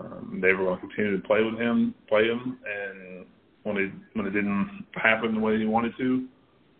[0.00, 3.26] Um, they were going to continue to play with him, play him, and
[3.64, 6.26] when it when it didn't happen the way he wanted to,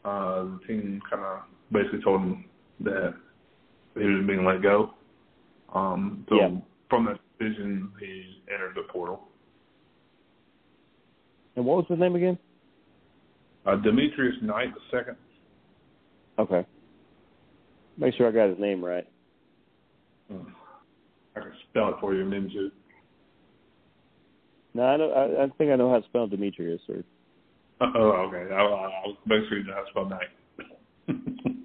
[0.04, 1.40] uh, the team kind of
[1.72, 2.44] basically told him
[2.80, 3.14] that
[3.96, 4.94] he was being let go.
[5.74, 6.48] Um, so yeah.
[6.88, 9.28] from that decision, he entered the portal.
[11.56, 12.38] And what was his name again?
[13.66, 15.16] Uh, Demetrius Knight the second.
[16.38, 16.64] Okay.
[17.96, 19.06] Make sure I got his name right.
[20.30, 20.48] Hmm.
[21.36, 22.72] I can spell it for you, didn't?
[24.74, 25.10] No, I know.
[25.10, 26.80] I, I think I know how to spell Demetrius.
[26.88, 27.02] Or
[27.80, 28.54] oh, okay.
[28.54, 30.28] I'll, I was basically know how to spell Knight.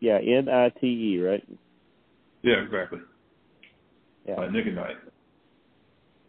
[0.00, 1.46] yeah, N I T E, right?
[2.42, 3.00] Yeah, exactly.
[4.26, 4.96] Yeah, uh, Nick and Knight.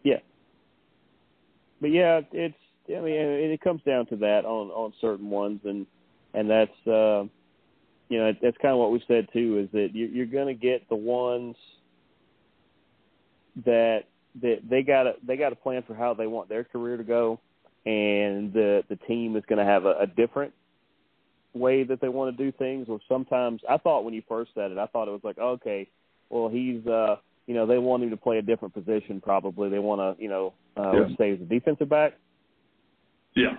[0.04, 0.20] Yeah,
[1.80, 2.54] but yeah, it's
[2.88, 5.86] I mean, it comes down to that on on certain ones, and
[6.34, 7.24] and that's uh,
[8.08, 10.54] you know that's kind of what we said too is that you, you're going to
[10.54, 11.56] get the ones
[13.64, 14.04] that
[14.42, 17.40] that they got they got to plan for how they want their career to go,
[17.84, 20.52] and the the team is going to have a, a different
[21.54, 22.86] way that they want to do things.
[22.88, 25.88] Or sometimes I thought when you first said it, I thought it was like okay,
[26.28, 27.16] well he's uh
[27.46, 29.70] you know they want him to play a different position probably.
[29.70, 31.16] They want to you know uh, yeah.
[31.18, 32.12] say as a defensive back
[33.36, 33.56] yeah.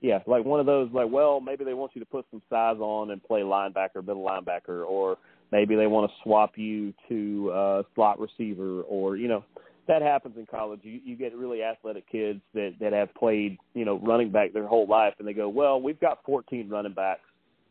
[0.00, 2.76] Yeah, like one of those, like, well, maybe they want you to put some size
[2.78, 5.16] on and play linebacker, middle linebacker, or
[5.50, 9.42] maybe they want to swap you to uh, slot receiver, or you know,
[9.88, 10.80] that happens in college.
[10.82, 14.66] You you get really athletic kids that that have played, you know, running back their
[14.66, 17.24] whole life, and they go, well, we've got 14 running backs,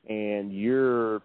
[0.09, 1.21] and you're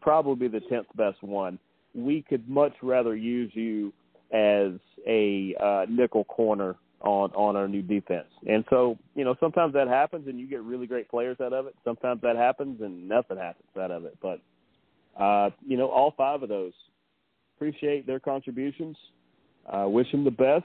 [0.00, 1.60] probably the tenth best one.
[1.94, 3.92] We could much rather use you
[4.32, 4.72] as
[5.06, 8.28] a uh, nickel corner on on our new defense.
[8.46, 11.66] And so, you know, sometimes that happens and you get really great players out of
[11.66, 11.74] it.
[11.84, 14.16] Sometimes that happens and nothing happens out of it.
[14.20, 14.40] But
[15.22, 16.72] uh, you know, all five of those
[17.56, 18.96] appreciate their contributions.
[19.70, 20.64] Uh, wish them the best,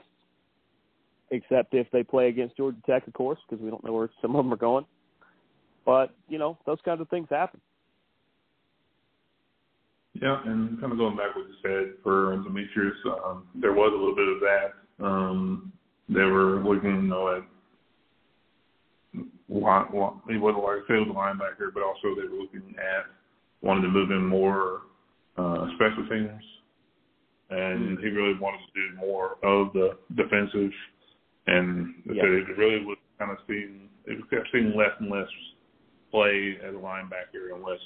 [1.30, 4.34] except if they play against Georgia Tech, of course, because we don't know where some
[4.34, 4.86] of them are going.
[5.84, 7.60] But you know, those kinds of things happen.
[10.14, 13.98] Yeah, and kind of going back what you said for Demetrius, um, there was a
[13.98, 15.04] little bit of that.
[15.04, 15.72] Um,
[16.08, 17.42] they were looking, you know, at
[19.48, 23.06] he wasn't like I said, was a linebacker, but also they were looking at
[23.62, 24.82] wanted to move in more
[25.36, 26.42] uh, special teams,
[27.50, 30.72] and he really wanted to do more of the defensive.
[31.46, 32.22] And yeah.
[32.22, 35.28] so it really was kind of seeing it was kept seeing less and less
[36.10, 37.80] play as a linebacker, unless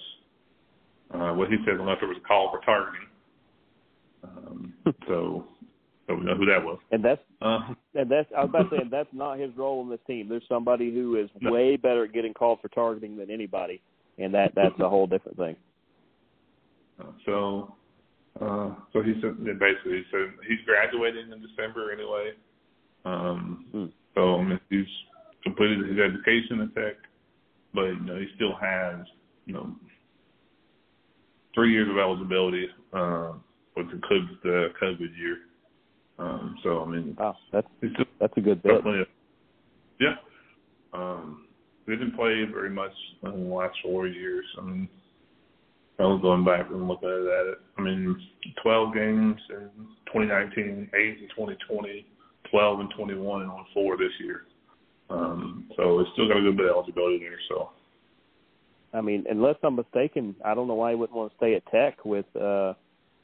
[1.15, 3.09] uh, what he said, unless there was a call for targeting.
[4.25, 4.75] Um,
[5.09, 5.47] so
[6.11, 6.79] so we know who that was.
[6.91, 7.61] And that's uh,
[7.95, 10.29] and that's I was about to say that's not his role in this team.
[10.29, 11.53] There's somebody who is no.
[11.53, 13.81] way better at getting called for targeting than anybody,
[14.19, 15.57] and that that's a whole different thing.
[17.01, 17.75] Uh, so,
[18.41, 22.33] uh, so he said basically he said he's graduating in December anyway.
[23.05, 23.87] Um, hmm.
[24.15, 24.87] So I mean he's
[25.45, 26.97] completed his education at Tech,
[27.73, 29.07] but you know he still has
[29.47, 29.75] you know
[31.55, 33.33] three years of eligibility uh,
[33.77, 35.39] includes the COVID year.
[36.21, 37.67] Um, so I mean, wow, that's
[38.21, 38.73] that's a good bit.
[40.01, 40.15] yeah.
[40.93, 41.47] Um,
[41.87, 42.93] They didn't play very much
[43.23, 44.45] in the last four years.
[44.59, 44.89] I mean,
[45.99, 47.59] I was going back and looking at it.
[47.79, 48.21] I mean,
[48.63, 49.71] 12 games in
[50.13, 52.07] 2019, 8 in 2020,
[52.51, 54.43] 12 and 21, and on four this year.
[55.09, 57.39] Um, so it's still got a good bit of eligibility there.
[57.49, 57.71] So.
[58.93, 61.67] I mean, unless I'm mistaken, I don't know why he wouldn't want to stay at
[61.71, 62.75] Tech with, uh,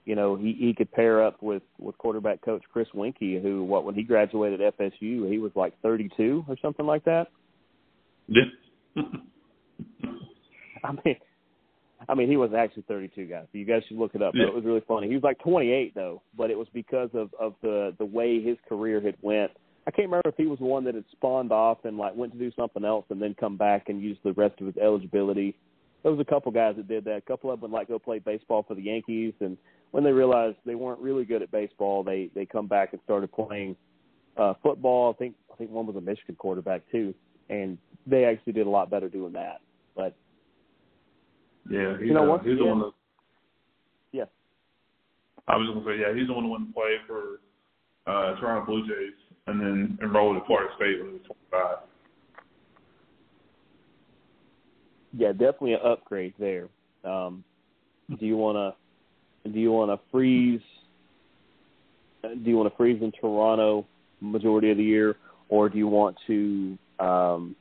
[0.06, 3.84] you know, he he could pair up with with quarterback coach Chris Weinke, who what
[3.84, 7.26] when he graduated FSU, he was like 32 or something like that.
[8.28, 8.44] Yeah.
[10.84, 11.16] I mean,
[12.08, 13.46] I mean, he was actually 32, guys.
[13.50, 14.34] So you guys should look it up.
[14.36, 14.46] Yeah.
[14.46, 15.08] It was really funny.
[15.08, 18.56] He was like 28 though, but it was because of of the the way his
[18.68, 19.50] career had went.
[19.88, 22.32] I can't remember if he was the one that had spawned off and like went
[22.32, 25.56] to do something else and then come back and use the rest of his eligibility.
[26.02, 27.16] There was a couple guys that did that.
[27.16, 29.56] A couple of them would like go play baseball for the Yankees, and
[29.90, 33.32] when they realized they weren't really good at baseball, they they come back and started
[33.32, 33.76] playing
[34.36, 35.12] uh football.
[35.12, 37.14] I think I think one was a Michigan quarterback too,
[37.48, 39.60] and they actually did a lot better doing that.
[39.94, 40.14] But
[41.70, 42.92] Yeah, he's, You know, uh, once he's the one that.
[44.12, 44.24] Yeah.
[45.48, 47.40] I was gonna say, yeah, he's the one that went to play for
[48.06, 49.14] uh, Toronto Blue Jays
[49.46, 51.22] and then enrolled at Florida State when he was
[51.52, 51.76] 25.
[55.16, 56.68] yeah, definitely an upgrade there.
[57.04, 57.44] Um,
[58.18, 58.85] do you want to
[59.52, 60.60] do you want to freeze?
[62.22, 63.86] Do you want to freeze in Toronto
[64.20, 65.16] majority of the year,
[65.48, 67.56] or do you want to um,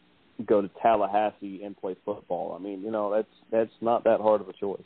[0.46, 2.56] go to Tallahassee and play football?
[2.60, 4.80] I mean, you know, that's that's not that hard of a choice.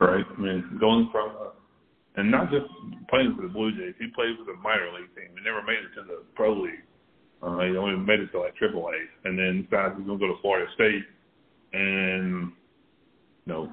[0.00, 0.24] Right.
[0.24, 1.50] I mean, going from uh,
[2.16, 2.66] and not just
[3.08, 5.30] playing for the Blue Jays, he played for the minor league team.
[5.36, 6.84] He never made it to the pro league.
[7.42, 10.26] Uh, he only made it to like Triple A, and then decided he's gonna go
[10.26, 11.04] to Florida State
[11.72, 12.52] and
[13.46, 13.72] you know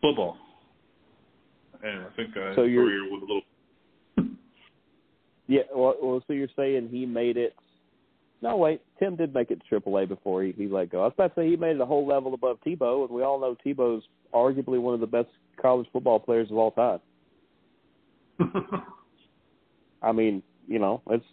[0.00, 0.36] football.
[1.82, 3.42] And I think uh, So his you're- career was a little.
[5.46, 7.54] Yeah, well, well, so you're saying he made it?
[8.42, 11.00] No, wait, Tim did make it to AAA before he, he let go.
[11.00, 13.22] I was about to say he made it a whole level above Tebow, and we
[13.22, 14.04] all know Tebow's
[14.34, 15.28] arguably one of the best
[15.60, 17.00] college football players of all time.
[20.02, 21.24] I mean, you know, it's.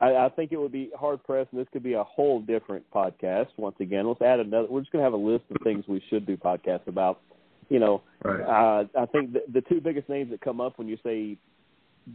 [0.00, 2.84] I, I think it would be hard pressed, and this could be a whole different
[2.92, 3.48] podcast.
[3.56, 4.66] Once again, let's add another.
[4.68, 7.20] We're just going to have a list of things we should do podcasts about.
[7.72, 8.40] You know, right.
[8.42, 11.38] uh, I think the, the two biggest names that come up when you say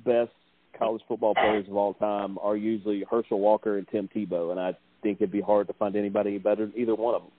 [0.05, 0.29] best
[0.77, 4.73] college football players of all time are usually Herschel Walker and Tim Tebow, and I
[5.01, 7.31] think it'd be hard to find anybody better than either one of them.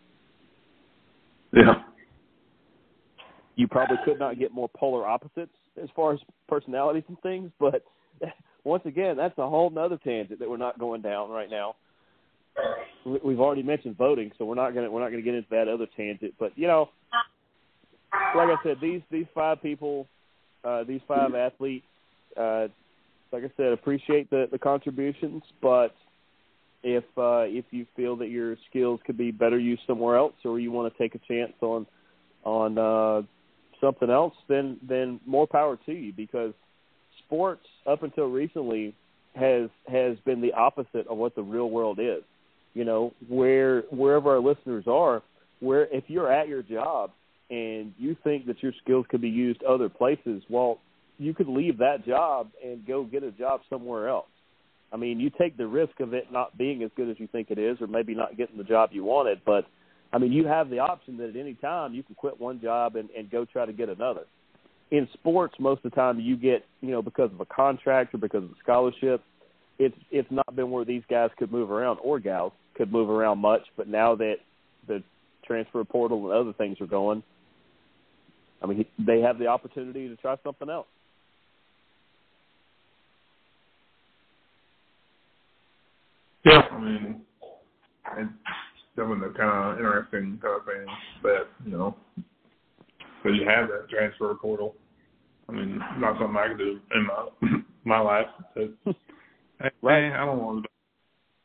[1.52, 1.74] Yeah.
[3.54, 7.84] You probably could not get more polar opposites as far as personalities and things, but
[8.64, 11.76] once again, that's a whole nother tangent that we're not going down right now.
[13.06, 15.68] We- We've already mentioned voting, so we're not gonna we're not gonna get into that
[15.68, 16.34] other tangent.
[16.36, 16.90] But you know,
[18.12, 20.06] like I said, these these five people,
[20.64, 21.86] uh, these five athletes,
[22.36, 22.68] uh,
[23.32, 25.94] like I said, appreciate the the contributions, but
[26.82, 30.58] if uh, if you feel that your skills could be better used somewhere else, or
[30.58, 31.86] you want to take a chance on
[32.44, 33.22] on uh,
[33.80, 36.52] something else, then then more power to you because
[37.26, 38.94] sports up until recently
[39.34, 42.22] has has been the opposite of what the real world is.
[42.74, 45.22] You know, where wherever our listeners are,
[45.60, 47.10] where if you're at your job
[47.50, 50.78] and you think that your skills could be used other places, well,
[51.18, 54.28] you could leave that job and go get a job somewhere else.
[54.92, 57.50] I mean, you take the risk of it not being as good as you think
[57.50, 59.40] it is, or maybe not getting the job you wanted.
[59.44, 59.66] But
[60.12, 62.96] I mean, you have the option that at any time you can quit one job
[62.96, 64.22] and, and go try to get another.
[64.90, 68.18] In sports, most of the time you get, you know, because of a contract or
[68.18, 69.22] because of a scholarship,
[69.78, 73.38] it's it's not been where these guys could move around or gals could move around
[73.38, 73.62] much.
[73.76, 74.36] But now that
[74.86, 75.02] the
[75.44, 77.22] transfer portal and other things are going,
[78.62, 80.86] I mean, they have the opportunity to try something else.
[86.44, 86.62] Yeah.
[86.72, 87.20] I mean,
[88.18, 88.30] it's
[88.96, 90.86] definitely kind of interesting kind of thing
[91.22, 91.96] that you know
[93.24, 94.74] that you have that transfer portal.
[95.48, 97.28] I mean, not something I could do in my
[97.84, 98.26] my life.
[98.56, 98.72] To,
[99.60, 100.12] hey, Right.
[100.12, 100.70] I don't want to.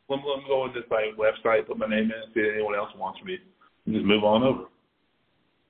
[0.10, 2.56] Let me, let me go with this like website, put my name in, see if
[2.56, 3.38] anyone else wants me,
[3.86, 4.64] and just move on over.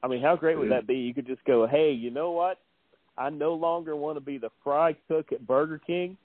[0.03, 0.95] I mean, how great would that be?
[0.95, 2.59] You could just go, hey, you know what?
[3.17, 6.17] I no longer want to be the fry cook at Burger King.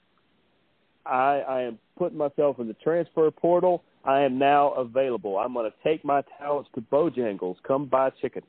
[1.05, 3.83] I, I am putting myself in the transfer portal.
[4.03, 5.37] I am now available.
[5.37, 7.55] I'm going to take my talents to Bojangles.
[7.65, 8.43] Come buy chicken.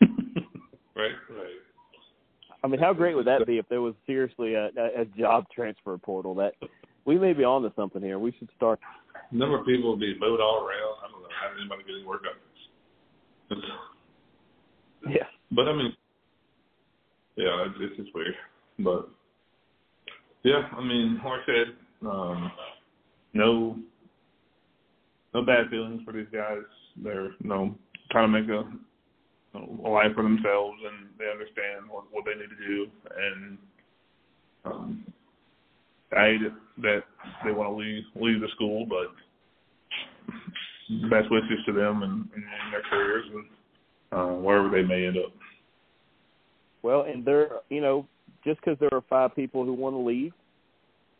[0.96, 1.10] Right.
[1.28, 1.58] Right.
[2.62, 5.46] I mean, how great would that be if there was seriously a, a, a job
[5.52, 6.36] transfer portal?
[6.36, 6.52] That
[7.04, 8.20] we may be on to something here.
[8.20, 8.78] We should start.
[9.32, 10.98] number of people would be moved all around.
[11.02, 13.58] I don't know how anybody getting work on this.
[15.08, 15.26] Yeah.
[15.50, 15.92] But I mean,
[17.36, 18.34] yeah, it's, just weird.
[18.78, 19.08] But
[20.42, 22.52] yeah, I mean, like I said, um,
[23.32, 23.76] no,
[25.32, 26.62] no bad feelings for these guys.
[27.02, 27.74] They're you know
[28.10, 28.64] trying to make a
[29.54, 32.86] a life for themselves, and they understand what, what they need to do.
[33.16, 33.58] And
[34.64, 35.04] um,
[36.16, 36.52] I hate it
[36.82, 37.04] that
[37.44, 39.14] they want to leave leave the school, but
[41.10, 43.44] best wishes to them and, and their careers and
[44.14, 45.32] uh, wherever they may end up.
[46.82, 48.06] Well, and there, you know,
[48.44, 50.32] just because there are five people who want to leave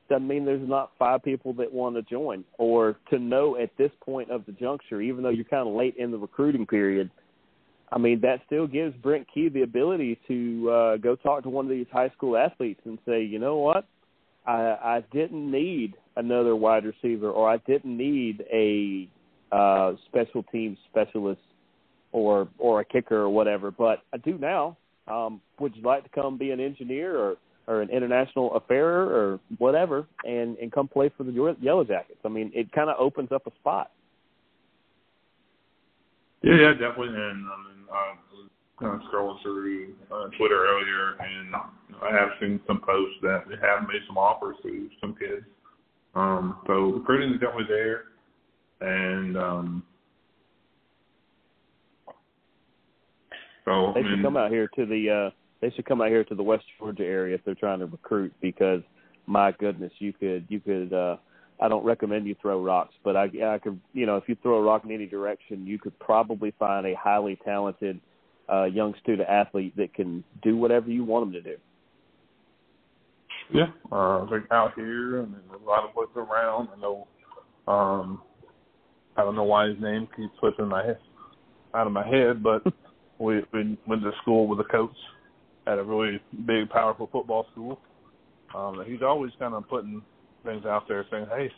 [0.08, 3.90] doesn't mean there's not five people that want to join or to know at this
[4.04, 7.10] point of the juncture, even though you're kind of late in the recruiting period.
[7.90, 11.64] I mean, that still gives Brent Key the ability to uh, go talk to one
[11.64, 13.86] of these high school athletes and say, you know what,
[14.46, 19.08] I, I didn't need another wide receiver, or I didn't need a
[19.54, 21.40] uh, special team specialist,
[22.14, 24.76] or or a kicker or whatever, but I do now.
[25.08, 27.36] Um, would you like to come be an engineer or
[27.66, 32.20] or an international affairer or whatever, and and come play for the Yellow Jackets?
[32.24, 33.90] I mean, it kind of opens up a spot.
[36.42, 37.08] Yeah, yeah, definitely.
[37.08, 38.48] And I mean, I was
[38.78, 41.54] kind of scrolling through uh, Twitter earlier, and
[42.00, 45.44] I have seen some posts that have made some offers to some kids.
[46.14, 48.04] Um, so recruiting is definitely there,
[48.80, 49.82] and um,
[53.64, 55.10] so they should mean, come out here to the.
[55.10, 57.86] uh They should come out here to the West Georgia area if they're trying to
[57.86, 58.82] recruit, because
[59.26, 60.92] my goodness, you could you could.
[60.92, 61.16] uh
[61.60, 64.56] I don't recommend you throw rocks, but I, I could, you know, if you throw
[64.58, 68.00] a rock in any direction, you could probably find a highly talented
[68.52, 71.56] uh, young student athlete that can do whatever you want them to do.
[73.52, 76.68] Yeah, uh, like out here, and there's a lot of places around.
[76.76, 77.06] I know,
[77.68, 78.22] um,
[79.16, 80.98] I don't know why his name keeps slipping my head
[81.74, 82.62] out of my head, but
[83.18, 84.96] we, we went to school with a coach
[85.66, 87.80] at a really big, powerful football school.
[88.54, 90.02] Um, he's always kind of putting
[90.44, 91.50] things out there saying, "Hey,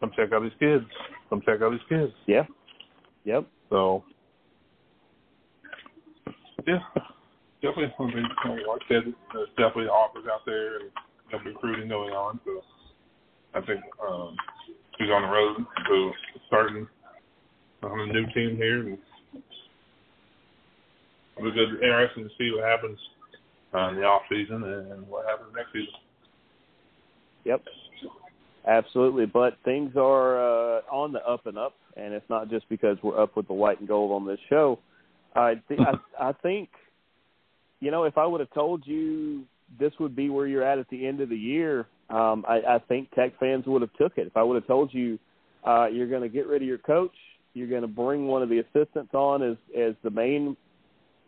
[0.00, 0.84] come check out these kids.
[1.30, 2.44] Come check out these kids." Yeah.
[3.24, 3.46] Yep.
[3.70, 4.04] So,
[6.66, 6.78] yeah,
[7.62, 7.92] definitely.
[7.98, 8.28] Mean,
[8.68, 10.90] like I said, there's definitely offers out there and
[11.30, 12.40] definitely recruiting going on.
[12.44, 12.62] So,
[13.54, 14.36] I think um,
[14.98, 15.56] he's on the road
[15.88, 16.12] to
[16.46, 16.86] starting
[17.82, 18.98] on a new team here, and
[21.38, 22.98] it'll be good, interesting to see what happens
[23.74, 25.94] uh, in the off season and what happens next season.
[27.44, 27.64] Yep.
[28.66, 32.98] Absolutely, but things are uh, on the up and up, and it's not just because
[33.02, 34.78] we're up with the white and gold on this show.
[35.34, 35.94] I th- I,
[36.28, 36.68] I think,
[37.80, 39.44] you know, if I would have told you
[39.78, 42.78] this would be where you're at at the end of the year, um, I, I
[42.88, 44.26] think Tech fans would have took it.
[44.26, 45.18] If I would have told you
[45.66, 47.14] uh, you're going to get rid of your coach,
[47.54, 50.56] you're going to bring one of the assistants on as as the main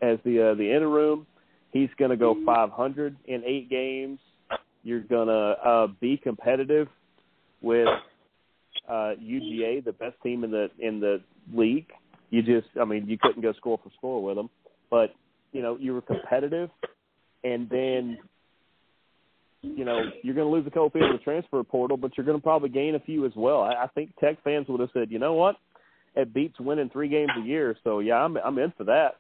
[0.03, 1.26] as the uh, the interim.
[1.72, 4.18] He's going to go 500 in eight games.
[4.82, 6.88] You're going to uh, be competitive
[7.61, 7.86] with
[8.88, 11.20] uh, UGA, the best team in the in the
[11.55, 11.86] league.
[12.30, 14.51] You just, I mean, you couldn't go score for score with them,
[14.90, 15.14] but
[15.53, 16.70] you know you were competitive,
[17.44, 18.18] and then
[19.62, 22.26] you know you're going to lose a couple people in the transfer portal, but you're
[22.26, 23.62] going to probably gain a few as well.
[23.62, 25.57] I, I think Tech fans would have said, you know what,
[26.16, 29.16] it beats winning three games a year, so yeah, I'm I'm in for that.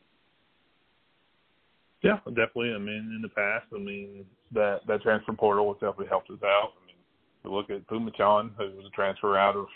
[2.02, 2.72] Yeah, definitely.
[2.74, 6.42] I mean, in the past, I mean that that transfer portal has definitely helped us
[6.42, 6.72] out.
[6.82, 6.96] I mean,
[7.44, 9.66] you look at Phommachanh, who was a transfer out of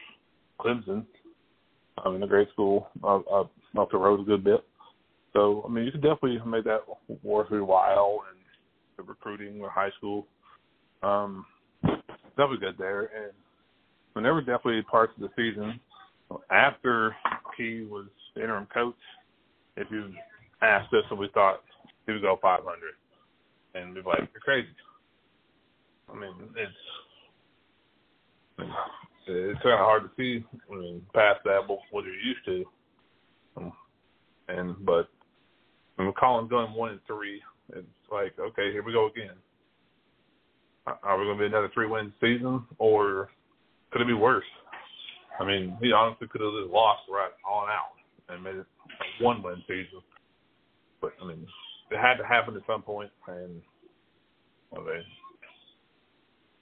[0.60, 1.04] Clemson.
[1.98, 4.64] Um, I mean, a great school up, up up the road a good bit.
[5.32, 6.82] So, I mean, you could definitely make that
[7.22, 8.38] worth your while and
[8.96, 10.26] the recruiting or high school.
[11.02, 11.44] Um,
[11.82, 13.02] definitely good there.
[13.02, 13.32] And
[14.12, 15.80] when there were definitely parts of the season
[16.50, 17.14] after
[17.58, 18.06] he was
[18.36, 18.94] interim coach,
[19.76, 20.12] if you
[20.62, 21.62] asked us and we thought
[22.06, 22.64] he would go 500,
[23.74, 24.68] and be like, you're crazy.
[26.12, 26.72] I mean, it's
[29.26, 32.64] it's kind of hard to see I mean, past that what you're used to.
[33.56, 33.72] Um,
[34.48, 35.08] and but
[35.96, 37.40] when Collins going one and three,
[37.70, 39.34] it's like okay, here we go again.
[40.86, 43.30] Are we going to be another three win season, or
[43.90, 44.44] could it be worse?
[45.40, 47.96] I mean, he honestly could have just lost right on out
[48.28, 48.66] and made it
[49.20, 50.02] a one win season.
[51.00, 51.46] But I mean,
[51.90, 53.60] it had to happen at some point, and
[54.70, 55.02] well, they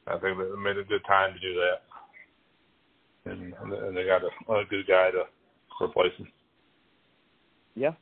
[0.06, 4.52] I think they made a good time to do that, and and they got a,
[4.52, 5.24] a good guy to
[5.82, 6.28] replace him.
[7.74, 7.92] Yeah,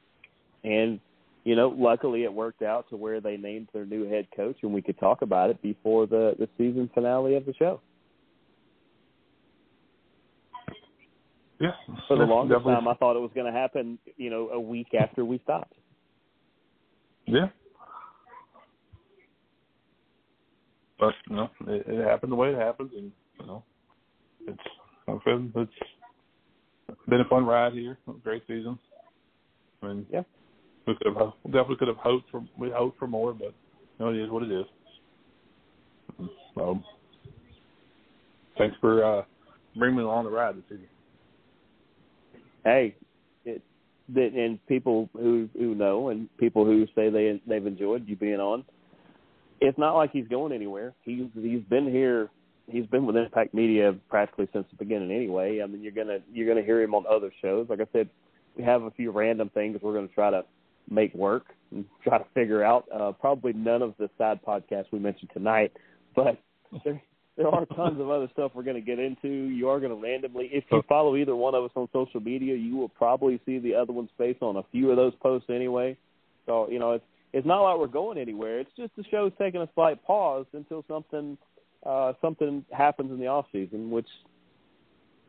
[0.65, 0.99] and
[1.45, 4.73] you know, luckily it worked out to where they named their new head coach, and
[4.73, 7.81] we could talk about it before the the season finale of the show.
[11.61, 11.73] Yeah,
[12.09, 13.99] for the longest time, I thought it was going to happen.
[14.17, 15.75] You know, a week after we stopped.
[17.31, 17.49] Yeah.
[20.99, 23.65] But you know, it, it happened the way it happens, and you know,
[24.47, 24.59] it's
[26.89, 27.97] it's been a fun ride here.
[28.25, 28.79] Great season.
[29.83, 30.23] I mean, yeah,
[30.87, 33.55] we could have we definitely could have hoped for we hoped for more, but
[33.99, 34.67] you know, it is what it is.
[36.55, 36.83] So,
[38.59, 39.23] thanks for uh,
[39.77, 40.89] bringing me along the ride this evening.
[42.65, 42.97] Hey,
[44.17, 48.41] it, and people who who know and people who say they they've enjoyed you being
[48.41, 48.65] on.
[49.61, 50.95] It's not like he's going anywhere.
[51.03, 52.31] He's he's been here.
[52.69, 55.11] He's been with Impact Media practically since the beginning.
[55.11, 57.67] Anyway, I mean, you're gonna you're gonna hear him on other shows.
[57.69, 58.09] Like I said,
[58.57, 60.45] we have a few random things we're gonna try to
[60.89, 62.87] make work and try to figure out.
[62.95, 65.73] Uh, probably none of the side podcasts we mentioned tonight,
[66.15, 66.39] but
[66.85, 67.03] there,
[67.37, 69.29] there are tons of other stuff we're going to get into.
[69.29, 72.55] You are going to randomly, if you follow either one of us on social media,
[72.55, 75.97] you will probably see the other one's face on a few of those posts anyway.
[76.47, 78.59] So you know, it's it's not like we're going anywhere.
[78.59, 81.39] It's just the show's taking a slight pause until something
[81.87, 84.09] uh, something happens in the off season, which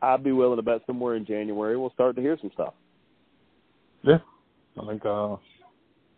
[0.02, 2.74] I'd be willing to bet somewhere in January we'll start to hear some stuff.
[4.02, 4.18] Yeah,
[4.80, 5.36] I think uh,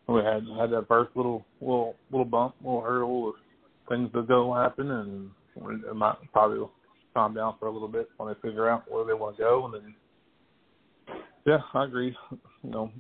[0.09, 3.35] we had had that first little little little bump, little hurdle of
[3.89, 6.67] things that go happen, and it might probably
[7.15, 9.65] calm down for a little bit when they figure out where they want to go,
[9.67, 9.95] and then
[11.47, 12.17] yeah, I agree.
[12.63, 12.91] You know,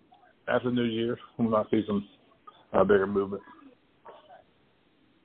[0.48, 2.06] after new year, we might see some
[2.72, 3.42] uh, bigger movement.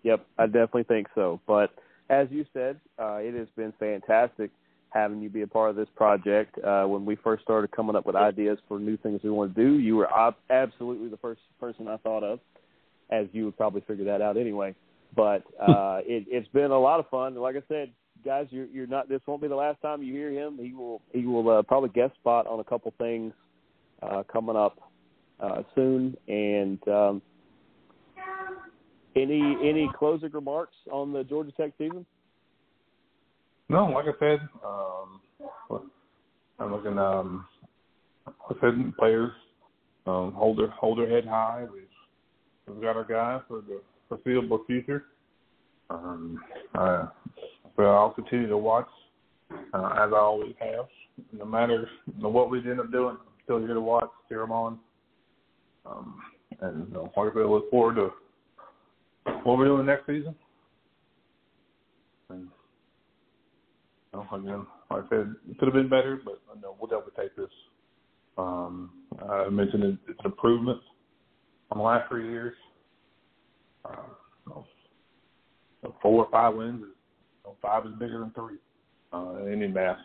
[0.03, 1.41] Yep, I definitely think so.
[1.45, 1.71] But
[2.09, 4.51] as you said, uh, it has been fantastic
[4.91, 6.57] having you be a part of this project.
[6.63, 9.63] Uh, when we first started coming up with ideas for new things we want to
[9.63, 12.39] do, you were ob- absolutely the first person I thought of,
[13.11, 14.73] as you would probably figure that out anyway.
[15.15, 17.35] But uh, it, it's been a lot of fun.
[17.35, 17.91] Like I said,
[18.23, 19.09] guys, you're, you're not.
[19.09, 20.57] This won't be the last time you hear him.
[20.61, 21.01] He will.
[21.11, 23.33] He will uh, probably guest spot on a couple things
[24.03, 24.77] uh, coming up
[25.39, 26.15] uh, soon.
[26.27, 27.21] And um,
[29.15, 32.05] any any closing remarks on the Georgia Tech season?
[33.67, 35.19] No, like I said, um,
[36.59, 36.97] I'm looking.
[36.97, 37.45] Um,
[38.27, 39.31] I said, players
[40.05, 41.65] um, hold their hold their head high.
[41.71, 41.83] We've
[42.67, 45.05] we've got our guy for the foreseeable future.
[45.89, 46.39] Um,
[46.75, 47.07] uh,
[47.75, 48.89] but I'll continue to watch
[49.51, 50.87] uh, as I always have.
[51.31, 51.87] No matter
[52.19, 54.79] what we end up doing, I'm still here to watch, cheer them on.
[55.85, 56.19] Um,
[56.61, 58.11] and you I said, look forward to
[59.43, 60.35] what we're doing next season.
[62.29, 62.47] And
[64.13, 66.89] you know, again, like I said, it could have been better, but you know, we'll
[66.89, 67.51] definitely take this.
[68.37, 68.91] Um,
[69.29, 70.79] I mentioned it, it's an improvement
[71.71, 72.53] on the last three years.
[73.89, 73.95] Uh,
[74.47, 74.53] you
[75.83, 76.87] know, four or five wins, you
[77.45, 78.57] know, five is bigger than three.
[79.11, 79.97] Uh, any math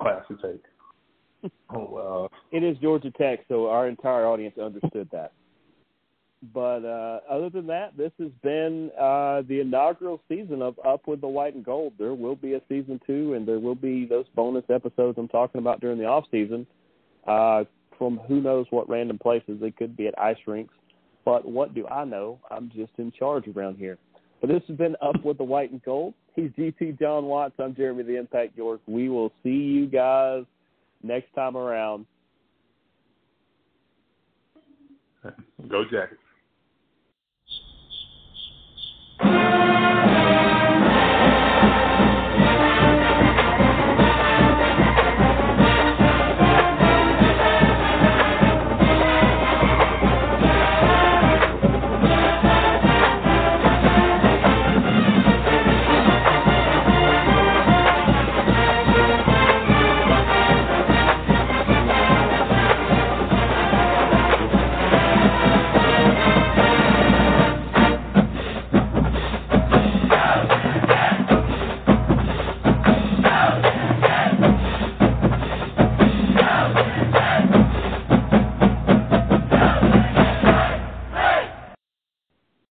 [0.00, 1.52] class you take.
[1.74, 5.32] oh, uh, it is Georgia Tech, so our entire audience understood that.
[6.54, 11.20] But uh, other than that, this has been uh, the inaugural season of Up with
[11.20, 11.92] the White and Gold.
[11.98, 15.60] There will be a season two, and there will be those bonus episodes I'm talking
[15.60, 16.66] about during the off season.
[17.26, 17.64] Uh,
[17.96, 20.74] from who knows what random places they could be at ice rinks.
[21.24, 22.38] But what do I know?
[22.50, 23.98] I'm just in charge around here.
[24.40, 26.14] But this has been Up with the White and Gold.
[26.34, 27.54] He's GT Jon Watts.
[27.58, 28.80] I'm Jeremy the Impact York.
[28.86, 30.44] We will see you guys
[31.02, 32.06] next time around.
[35.68, 36.21] Go Jackets.